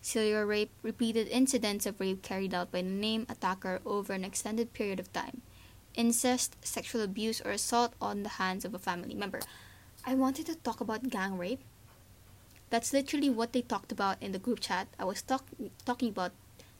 serial 0.02 0.44
rape, 0.44 0.72
repeated 0.84 1.30
incidents 1.30 1.86
of 1.86 1.98
rape 2.02 2.22
carried 2.22 2.54
out 2.54 2.70
by 2.70 2.82
the 2.82 2.90
name 2.90 3.26
attacker 3.30 3.80
over 3.86 4.12
an 4.12 4.26
extended 4.26 4.74
period 4.74 5.00
of 5.00 5.14
time, 5.14 5.42
incest, 5.96 6.58
sexual 6.62 7.02
abuse, 7.02 7.40
or 7.40 7.52
assault 7.52 7.94
on 8.02 8.24
the 8.24 8.36
hands 8.36 8.66
of 8.66 8.74
a 8.74 8.80
family 8.80 9.16
member. 9.16 9.40
I 10.06 10.14
wanted 10.14 10.46
to 10.48 10.56
talk 10.56 10.82
about 10.82 11.10
gang 11.10 11.38
rape 11.38 11.64
that's 12.70 12.94
literally 12.94 13.30
what 13.30 13.54
they 13.54 13.62
talked 13.62 13.92
about 13.92 14.22
in 14.22 14.32
the 14.32 14.40
group 14.40 14.60
chat. 14.60 14.88
I 15.00 15.06
was 15.06 15.22
talk- 15.22 15.48
talking 15.86 16.10
about 16.10 16.32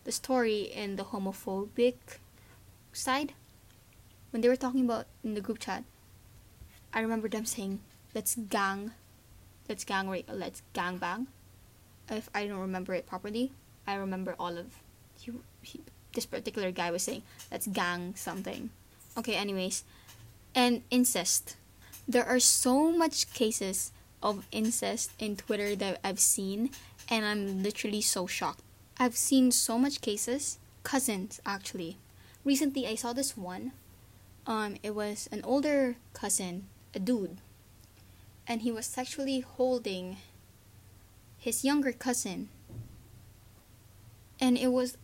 the 0.04 0.12
story 0.12 0.62
in 0.62 0.96
the 0.96 1.06
homophobic 1.06 1.96
side. 2.94 3.34
When 4.32 4.42
they 4.42 4.50
were 4.50 4.56
talking 4.56 4.86
about 4.86 5.06
in 5.24 5.34
the 5.34 5.42
group 5.42 5.60
chat, 5.60 5.84
I 6.94 7.02
remember 7.02 7.28
them 7.28 7.46
saying, 7.46 7.80
let's 8.14 8.36
gang, 8.36 8.92
let's 9.70 9.84
gang 9.84 10.10
rape, 10.10 10.30
let's 10.32 10.62
gang 10.74 10.98
bang. 10.98 11.28
If 12.10 12.30
I 12.34 12.48
don't 12.48 12.60
remember 12.60 12.94
it 12.94 13.08
properly, 13.08 13.52
I 13.88 13.96
remember 13.96 14.36
all 14.40 14.58
of 14.58 14.80
he, 15.20 15.32
he, 15.62 15.82
this 16.14 16.26
particular 16.26 16.72
guy 16.72 16.92
was 16.92 17.04
saying, 17.04 17.24
let's 17.52 17.68
gang 17.68 18.14
something. 18.16 18.70
Okay, 19.18 19.36
anyways. 19.36 19.84
And 20.54 20.84
incest. 20.90 21.56
There 22.08 22.26
are 22.26 22.40
so 22.40 22.92
much 22.92 23.34
cases 23.34 23.92
of 24.26 24.48
incest 24.52 25.12
in 25.20 25.38
Twitter 25.38 25.76
that 25.76 26.00
I've 26.04 26.20
seen, 26.20 26.72
and 27.08 27.24
I'm 27.24 27.62
literally 27.62 28.02
so 28.02 28.26
shocked. 28.26 28.62
I've 28.98 29.16
seen 29.16 29.52
so 29.52 29.78
much 29.78 30.02
cases, 30.02 30.58
cousins 30.82 31.40
actually. 31.46 31.98
Recently, 32.44 32.88
I 32.88 32.96
saw 32.96 33.14
this 33.14 33.38
one. 33.38 33.72
Um, 34.48 34.78
it 34.82 34.96
was 34.96 35.30
an 35.32 35.42
older 35.44 35.96
cousin, 36.14 36.66
a 36.96 37.00
dude, 37.00 37.38
and 38.48 38.62
he 38.62 38.72
was 38.72 38.88
sexually 38.88 39.42
holding 39.42 40.18
his 41.38 41.64
younger 41.64 41.92
cousin, 41.92 42.50
and 44.42 44.58
it 44.58 44.72
was 44.74 44.98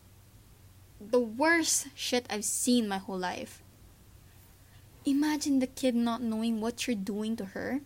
the 1.00 1.20
worst 1.20 1.88
shit 1.94 2.26
I've 2.28 2.44
seen 2.44 2.88
my 2.88 2.98
whole 2.98 3.18
life. 3.18 3.62
Imagine 5.04 5.58
the 5.58 5.66
kid 5.66 5.94
not 5.94 6.22
knowing 6.22 6.60
what 6.60 6.86
you're 6.86 6.96
doing 6.96 7.36
to 7.36 7.54
her 7.54 7.82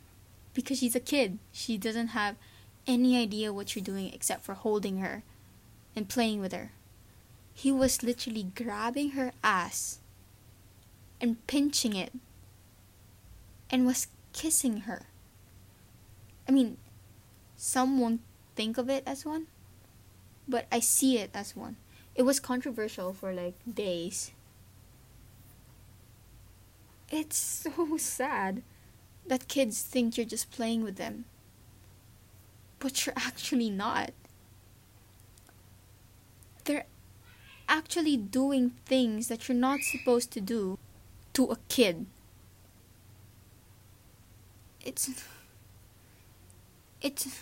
because 0.56 0.78
she's 0.78 0.96
a 0.96 1.00
kid. 1.00 1.38
She 1.52 1.76
doesn't 1.76 2.08
have 2.08 2.34
any 2.86 3.16
idea 3.16 3.52
what 3.52 3.76
you're 3.76 3.84
doing 3.84 4.10
except 4.12 4.42
for 4.42 4.54
holding 4.54 4.98
her 4.98 5.22
and 5.94 6.08
playing 6.08 6.40
with 6.40 6.52
her. 6.52 6.72
He 7.52 7.70
was 7.70 8.02
literally 8.02 8.44
grabbing 8.54 9.10
her 9.10 9.32
ass 9.44 10.00
and 11.20 11.46
pinching 11.46 11.94
it 11.94 12.12
and 13.70 13.86
was 13.86 14.08
kissing 14.32 14.80
her. 14.82 15.02
I 16.48 16.52
mean, 16.52 16.78
some 17.56 18.00
won't 18.00 18.22
think 18.54 18.78
of 18.78 18.88
it 18.88 19.02
as 19.06 19.26
one, 19.26 19.48
but 20.48 20.66
I 20.72 20.80
see 20.80 21.18
it 21.18 21.30
as 21.34 21.54
one. 21.54 21.76
It 22.14 22.22
was 22.22 22.40
controversial 22.40 23.12
for 23.12 23.32
like 23.32 23.56
days. 23.70 24.32
It's 27.10 27.36
so 27.76 27.96
sad 27.98 28.62
that 29.28 29.48
kids 29.48 29.82
think 29.82 30.16
you're 30.16 30.26
just 30.26 30.50
playing 30.50 30.82
with 30.82 30.96
them. 30.96 31.24
But 32.78 33.04
you're 33.04 33.14
actually 33.16 33.70
not. 33.70 34.10
They're 36.64 36.86
actually 37.68 38.16
doing 38.16 38.72
things 38.84 39.28
that 39.28 39.48
you're 39.48 39.56
not 39.56 39.80
supposed 39.80 40.30
to 40.32 40.40
do 40.40 40.78
to 41.34 41.44
a 41.46 41.56
kid. 41.68 42.06
It's. 44.84 45.10
It's. 47.02 47.40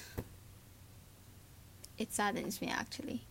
It 1.96 2.12
saddens 2.12 2.60
me 2.60 2.68
actually. 2.68 3.22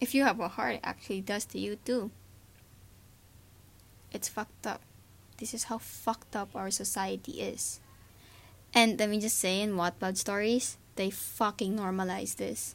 If 0.00 0.14
you 0.14 0.24
have 0.24 0.40
a 0.40 0.48
heart, 0.48 0.76
it 0.76 0.80
actually 0.82 1.20
does 1.20 1.44
to 1.46 1.58
you 1.60 1.76
too. 1.76 2.10
It's 4.10 4.28
fucked 4.28 4.66
up. 4.66 4.80
This 5.38 5.54
is 5.54 5.64
how 5.64 5.78
fucked 5.78 6.36
up 6.36 6.54
our 6.54 6.70
society 6.70 7.42
is. 7.42 7.80
And 8.74 8.98
let 8.98 9.10
me 9.10 9.20
just 9.20 9.38
say, 9.38 9.60
in 9.60 9.74
Wattpad 9.74 10.16
stories, 10.16 10.78
they 10.96 11.10
fucking 11.10 11.76
normalize 11.76 12.36
this. 12.36 12.74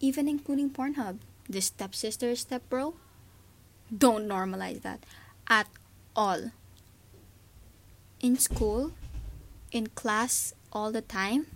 Even 0.00 0.28
including 0.28 0.70
Pornhub. 0.70 1.18
The 1.48 1.60
stepsister, 1.60 2.32
stepbro, 2.32 2.94
don't 3.90 4.28
normalize 4.28 4.82
that 4.82 5.02
at 5.48 5.66
all. 6.14 6.52
In 8.20 8.38
school, 8.38 8.92
in 9.72 9.88
class, 9.88 10.54
all 10.72 10.92
the 10.92 11.02
time, 11.02 11.46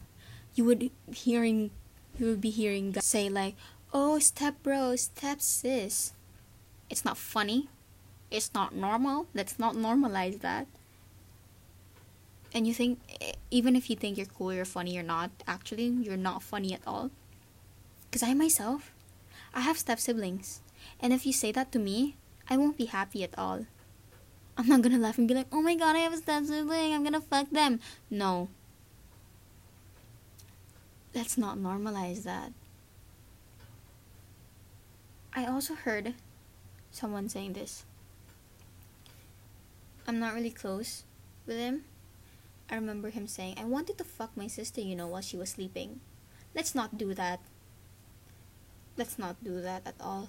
you 0.57 0.65
would 0.65 0.91
hearing, 1.13 1.71
you 2.19 2.27
would 2.27 2.41
be 2.41 2.51
hearing 2.51 2.91
guys 2.91 3.07
say 3.07 3.29
like, 3.29 3.55
"Oh, 3.93 4.19
step 4.19 4.59
bro, 4.65 4.97
step 4.97 5.41
sis." 5.41 6.13
It's 6.91 7.05
not 7.05 7.17
funny 7.17 7.69
it's 8.35 8.53
not 8.53 8.75
normal. 8.75 9.27
Let's 9.33 9.59
not 9.59 9.75
normalize 9.77 10.41
that. 10.41 10.67
And 12.53 12.67
you 12.67 12.75
think, 12.75 12.99
eh, 13.21 13.33
even 13.51 13.77
if 13.77 13.89
you 13.89 13.97
think 13.97 14.19
you're 14.19 14.27
cool, 14.27 14.53
you're 14.53 14.65
funny, 14.65 14.95
you're 14.95 15.03
not, 15.05 15.31
actually, 15.47 15.87
you're 15.87 16.17
not 16.17 16.43
funny 16.43 16.75
at 16.75 16.83
all. 16.87 17.11
Because 18.11 18.23
I 18.23 18.35
myself, 18.35 18.93
I 19.55 19.61
have 19.61 19.79
step 19.79 20.01
siblings. 20.01 20.61
And 21.01 21.13
if 21.13 21.25
you 21.25 21.33
say 21.33 21.53
that 21.53 21.71
to 21.73 21.79
me, 21.79 22.17
I 22.51 22.57
won't 22.57 22.77
be 22.77 22.87
happy 22.87 23.23
at 23.23 23.39
all. 23.39 23.67
I'm 24.59 24.69
not 24.69 24.83
gonna 24.83 24.99
laugh 24.99 25.19
and 25.19 25.27
be 25.27 25.35
like, 25.35 25.49
oh 25.53 25.63
my 25.63 25.77
god, 25.77 25.97
I 25.97 26.01
have 26.01 26.13
a 26.13 26.19
step 26.19 26.45
sibling, 26.45 26.93
I'm 26.93 27.03
gonna 27.05 27.21
fuck 27.21 27.51
them. 27.51 27.81
No. 28.11 28.49
Let's 31.15 31.39
not 31.39 31.57
normalize 31.57 32.25
that. 32.25 32.53
I 35.35 35.47
also 35.47 35.75
heard 35.75 36.15
someone 36.91 37.29
saying 37.29 37.55
this. 37.55 37.85
I'm 40.07 40.19
not 40.19 40.35
really 40.35 40.51
close 40.51 41.05
with 41.47 41.57
him. 41.59 41.85
I 42.71 42.75
remember 42.77 43.11
him 43.11 43.27
saying, 43.27 43.57
I 43.59 43.65
wanted 43.65 43.99
to 43.99 44.05
fuck 44.05 44.37
my 44.37 44.47
sister, 44.47 44.81
you 44.81 44.97
know, 44.97 45.09
while 45.09 45.21
she 45.21 45.37
was 45.37 45.51
sleeping. 45.51 46.01
Let's 46.55 46.75
not 46.75 46.97
do 46.97 47.15
that. 47.15 47.41
Let's 48.97 49.19
not 49.19 49.43
do 49.43 49.61
that 49.61 49.83
at 49.87 49.97
all. 50.01 50.29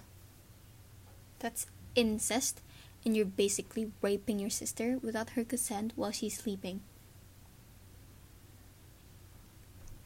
That's 1.39 1.67
incest, 1.95 2.61
and 3.05 3.15
you're 3.15 3.25
basically 3.25 3.91
raping 4.01 4.39
your 4.39 4.49
sister 4.49 4.97
without 5.01 5.31
her 5.31 5.43
consent 5.43 5.93
while 5.95 6.11
she's 6.11 6.37
sleeping. 6.37 6.81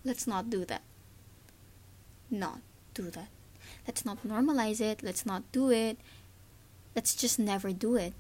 Let's 0.04 0.28
not 0.28 0.50
do 0.50 0.66
that. 0.66 0.82
Not 2.30 2.62
do 2.94 3.10
that. 3.12 3.30
Let's 3.88 4.06
not 4.06 4.26
normalize 4.26 4.82
it. 4.82 5.04
Let's 5.04 5.26
not 5.26 5.44
do 5.52 5.72
it. 5.72 5.98
Let's 6.96 7.16
just 7.16 7.40
never 7.40 7.72
do 7.72 7.96
it. 7.96 8.14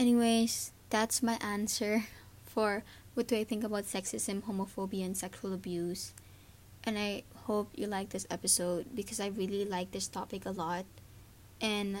Anyways, 0.00 0.72
that's 0.88 1.22
my 1.22 1.36
answer 1.42 2.04
for 2.46 2.84
what 3.12 3.28
do 3.28 3.36
I 3.36 3.44
think 3.44 3.64
about 3.64 3.84
sexism, 3.84 4.40
homophobia, 4.40 5.04
and 5.04 5.14
sexual 5.14 5.52
abuse. 5.52 6.14
And 6.84 6.98
I 6.98 7.24
hope 7.44 7.68
you 7.76 7.86
like 7.86 8.08
this 8.08 8.26
episode 8.30 8.86
because 8.94 9.20
I 9.20 9.26
really 9.26 9.66
like 9.66 9.90
this 9.90 10.08
topic 10.08 10.46
a 10.46 10.52
lot. 10.52 10.86
And 11.60 11.98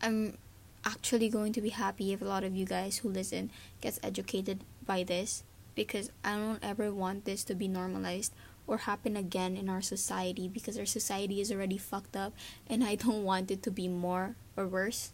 I'm 0.00 0.38
actually 0.86 1.28
going 1.28 1.52
to 1.52 1.60
be 1.60 1.68
happy 1.68 2.14
if 2.14 2.22
a 2.22 2.24
lot 2.24 2.44
of 2.44 2.56
you 2.56 2.64
guys 2.64 3.04
who 3.04 3.10
listen 3.10 3.50
gets 3.82 4.00
educated 4.02 4.64
by 4.86 5.02
this 5.02 5.44
because 5.74 6.10
I 6.24 6.36
don't 6.36 6.64
ever 6.64 6.94
want 6.94 7.26
this 7.26 7.44
to 7.44 7.54
be 7.54 7.68
normalized 7.68 8.32
or 8.66 8.88
happen 8.88 9.18
again 9.18 9.58
in 9.58 9.68
our 9.68 9.82
society 9.82 10.48
because 10.48 10.78
our 10.78 10.86
society 10.86 11.42
is 11.42 11.52
already 11.52 11.76
fucked 11.76 12.16
up 12.16 12.32
and 12.66 12.82
I 12.82 12.94
don't 12.94 13.22
want 13.30 13.50
it 13.50 13.62
to 13.64 13.70
be 13.70 13.86
more 13.86 14.34
or 14.56 14.66
worse. 14.66 15.12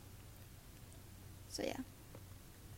So 1.49 1.63
yeah. 1.63 1.81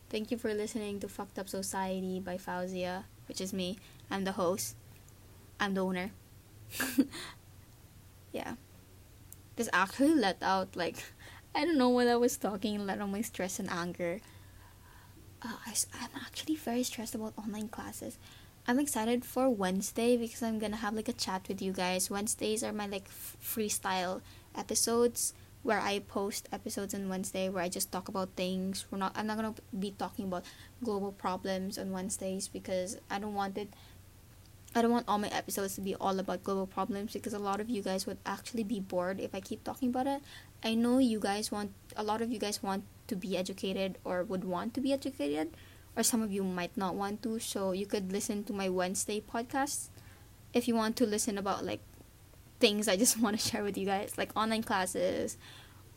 Thank 0.09 0.31
you 0.31 0.37
for 0.37 0.53
listening 0.53 0.99
to 0.99 1.07
Fucked 1.07 1.39
Up 1.39 1.47
Society 1.47 2.19
by 2.19 2.37
Fauzia, 2.37 3.05
which 3.27 3.39
is 3.39 3.53
me. 3.53 3.77
I'm 4.09 4.25
the 4.25 4.33
host. 4.33 4.75
I'm 5.59 5.73
the 5.73 5.81
owner. 5.81 6.11
yeah. 8.33 8.55
This 9.55 9.69
actually 9.71 10.15
let 10.15 10.41
out 10.41 10.75
like 10.75 11.03
I 11.55 11.65
don't 11.65 11.77
know 11.77 11.89
what 11.89 12.07
I 12.07 12.15
was 12.15 12.37
talking, 12.37 12.85
let 12.85 12.99
out 12.99 13.09
my 13.09 13.21
stress 13.21 13.59
and 13.59 13.69
anger. 13.69 14.19
Uh, 15.41 15.57
I, 15.65 15.73
I'm 15.99 16.09
actually 16.25 16.55
very 16.55 16.83
stressed 16.83 17.15
about 17.15 17.33
online 17.37 17.67
classes. 17.67 18.17
I'm 18.67 18.79
excited 18.79 19.25
for 19.25 19.49
Wednesday 19.49 20.17
because 20.17 20.43
I'm 20.43 20.59
gonna 20.59 20.77
have 20.77 20.93
like 20.93 21.09
a 21.09 21.13
chat 21.13 21.47
with 21.47 21.61
you 21.61 21.73
guys. 21.73 22.09
Wednesdays 22.09 22.63
are 22.63 22.71
my 22.71 22.85
like 22.85 23.05
f- 23.07 23.37
freestyle 23.43 24.21
episodes 24.55 25.33
where 25.63 25.79
I 25.79 25.99
post 25.99 26.49
episodes 26.51 26.93
on 26.93 27.09
Wednesday 27.09 27.49
where 27.49 27.63
I 27.63 27.69
just 27.69 27.91
talk 27.91 28.07
about 28.07 28.29
things. 28.35 28.85
We're 28.89 28.97
not 28.97 29.13
I'm 29.15 29.27
not 29.27 29.37
gonna 29.37 29.55
be 29.77 29.91
talking 29.91 30.25
about 30.25 30.45
global 30.83 31.11
problems 31.11 31.77
on 31.77 31.91
Wednesdays 31.91 32.47
because 32.47 32.97
I 33.09 33.19
don't 33.19 33.35
want 33.35 33.57
it 33.57 33.69
I 34.73 34.81
don't 34.81 34.91
want 34.91 35.05
all 35.07 35.19
my 35.19 35.27
episodes 35.27 35.75
to 35.75 35.81
be 35.81 35.95
all 35.95 36.17
about 36.17 36.43
global 36.43 36.65
problems 36.65 37.11
because 37.13 37.33
a 37.33 37.39
lot 37.39 37.59
of 37.59 37.69
you 37.69 37.81
guys 37.81 38.07
would 38.07 38.19
actually 38.25 38.63
be 38.63 38.79
bored 38.79 39.19
if 39.19 39.35
I 39.35 39.41
keep 39.41 39.65
talking 39.65 39.89
about 39.89 40.07
it. 40.07 40.21
I 40.63 40.75
know 40.75 40.97
you 40.97 41.19
guys 41.19 41.51
want 41.51 41.73
a 41.97 42.03
lot 42.03 42.21
of 42.21 42.31
you 42.31 42.39
guys 42.39 42.63
want 42.63 42.85
to 43.07 43.15
be 43.15 43.37
educated 43.37 43.97
or 44.05 44.23
would 44.23 44.45
want 44.45 44.73
to 44.75 44.81
be 44.81 44.93
educated 44.93 45.51
or 45.97 46.03
some 46.03 46.21
of 46.21 46.31
you 46.31 46.43
might 46.43 46.75
not 46.77 46.95
want 46.95 47.21
to 47.23 47.39
so 47.39 47.73
you 47.73 47.85
could 47.85 48.11
listen 48.13 48.45
to 48.45 48.53
my 48.53 48.69
Wednesday 48.69 49.19
podcast 49.19 49.89
if 50.53 50.67
you 50.67 50.75
want 50.75 50.95
to 50.95 51.05
listen 51.05 51.37
about 51.37 51.65
like 51.65 51.81
things 52.61 52.87
I 52.87 52.95
just 52.95 53.19
want 53.23 53.37
to 53.39 53.49
share 53.49 53.63
with 53.63 53.77
you 53.77 53.85
guys, 53.85 54.17
like 54.17 54.31
online 54.37 54.63
classes 54.63 55.37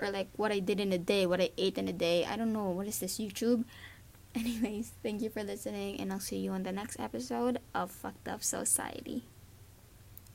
or 0.00 0.11
like 0.11 0.29
what 0.37 0.50
I 0.50 0.59
did 0.59 0.81
in 0.81 0.92
a 0.92 0.98
day, 0.98 1.27
what 1.27 1.40
I 1.40 1.50
ate 1.57 1.79
in 1.79 1.87
a 1.87 1.92
day. 1.92 2.24
I 2.24 2.37
don't 2.37 2.53
know, 2.53 2.70
what 2.70 2.87
is 2.88 2.98
this, 2.98 3.18
YouTube? 3.18 3.64
Anyways, 4.35 4.92
thank 5.03 5.22
you 5.22 5.31
for 5.31 5.44
listening, 5.44 6.00
and 6.00 6.12
I'll 6.12 6.18
see 6.18 6.38
you 6.38 6.50
on 6.50 6.64
the 6.64 6.72
next 6.72 6.98
episode 6.98 7.61
of 7.72 7.92
Fucked 7.92 8.27
Up 8.27 8.42
Society. 8.42 9.22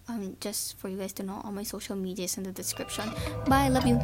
Um, 0.07 0.37
just 0.39 0.77
for 0.77 0.87
you 0.87 0.97
guys 0.97 1.11
to 1.13 1.23
know, 1.23 1.41
all 1.43 1.51
my 1.51 1.63
social 1.63 1.97
media 1.97 2.23
is 2.25 2.37
in 2.37 2.43
the 2.43 2.51
description. 2.53 3.11
Bye, 3.45 3.67
love 3.67 3.85
you. 3.85 3.99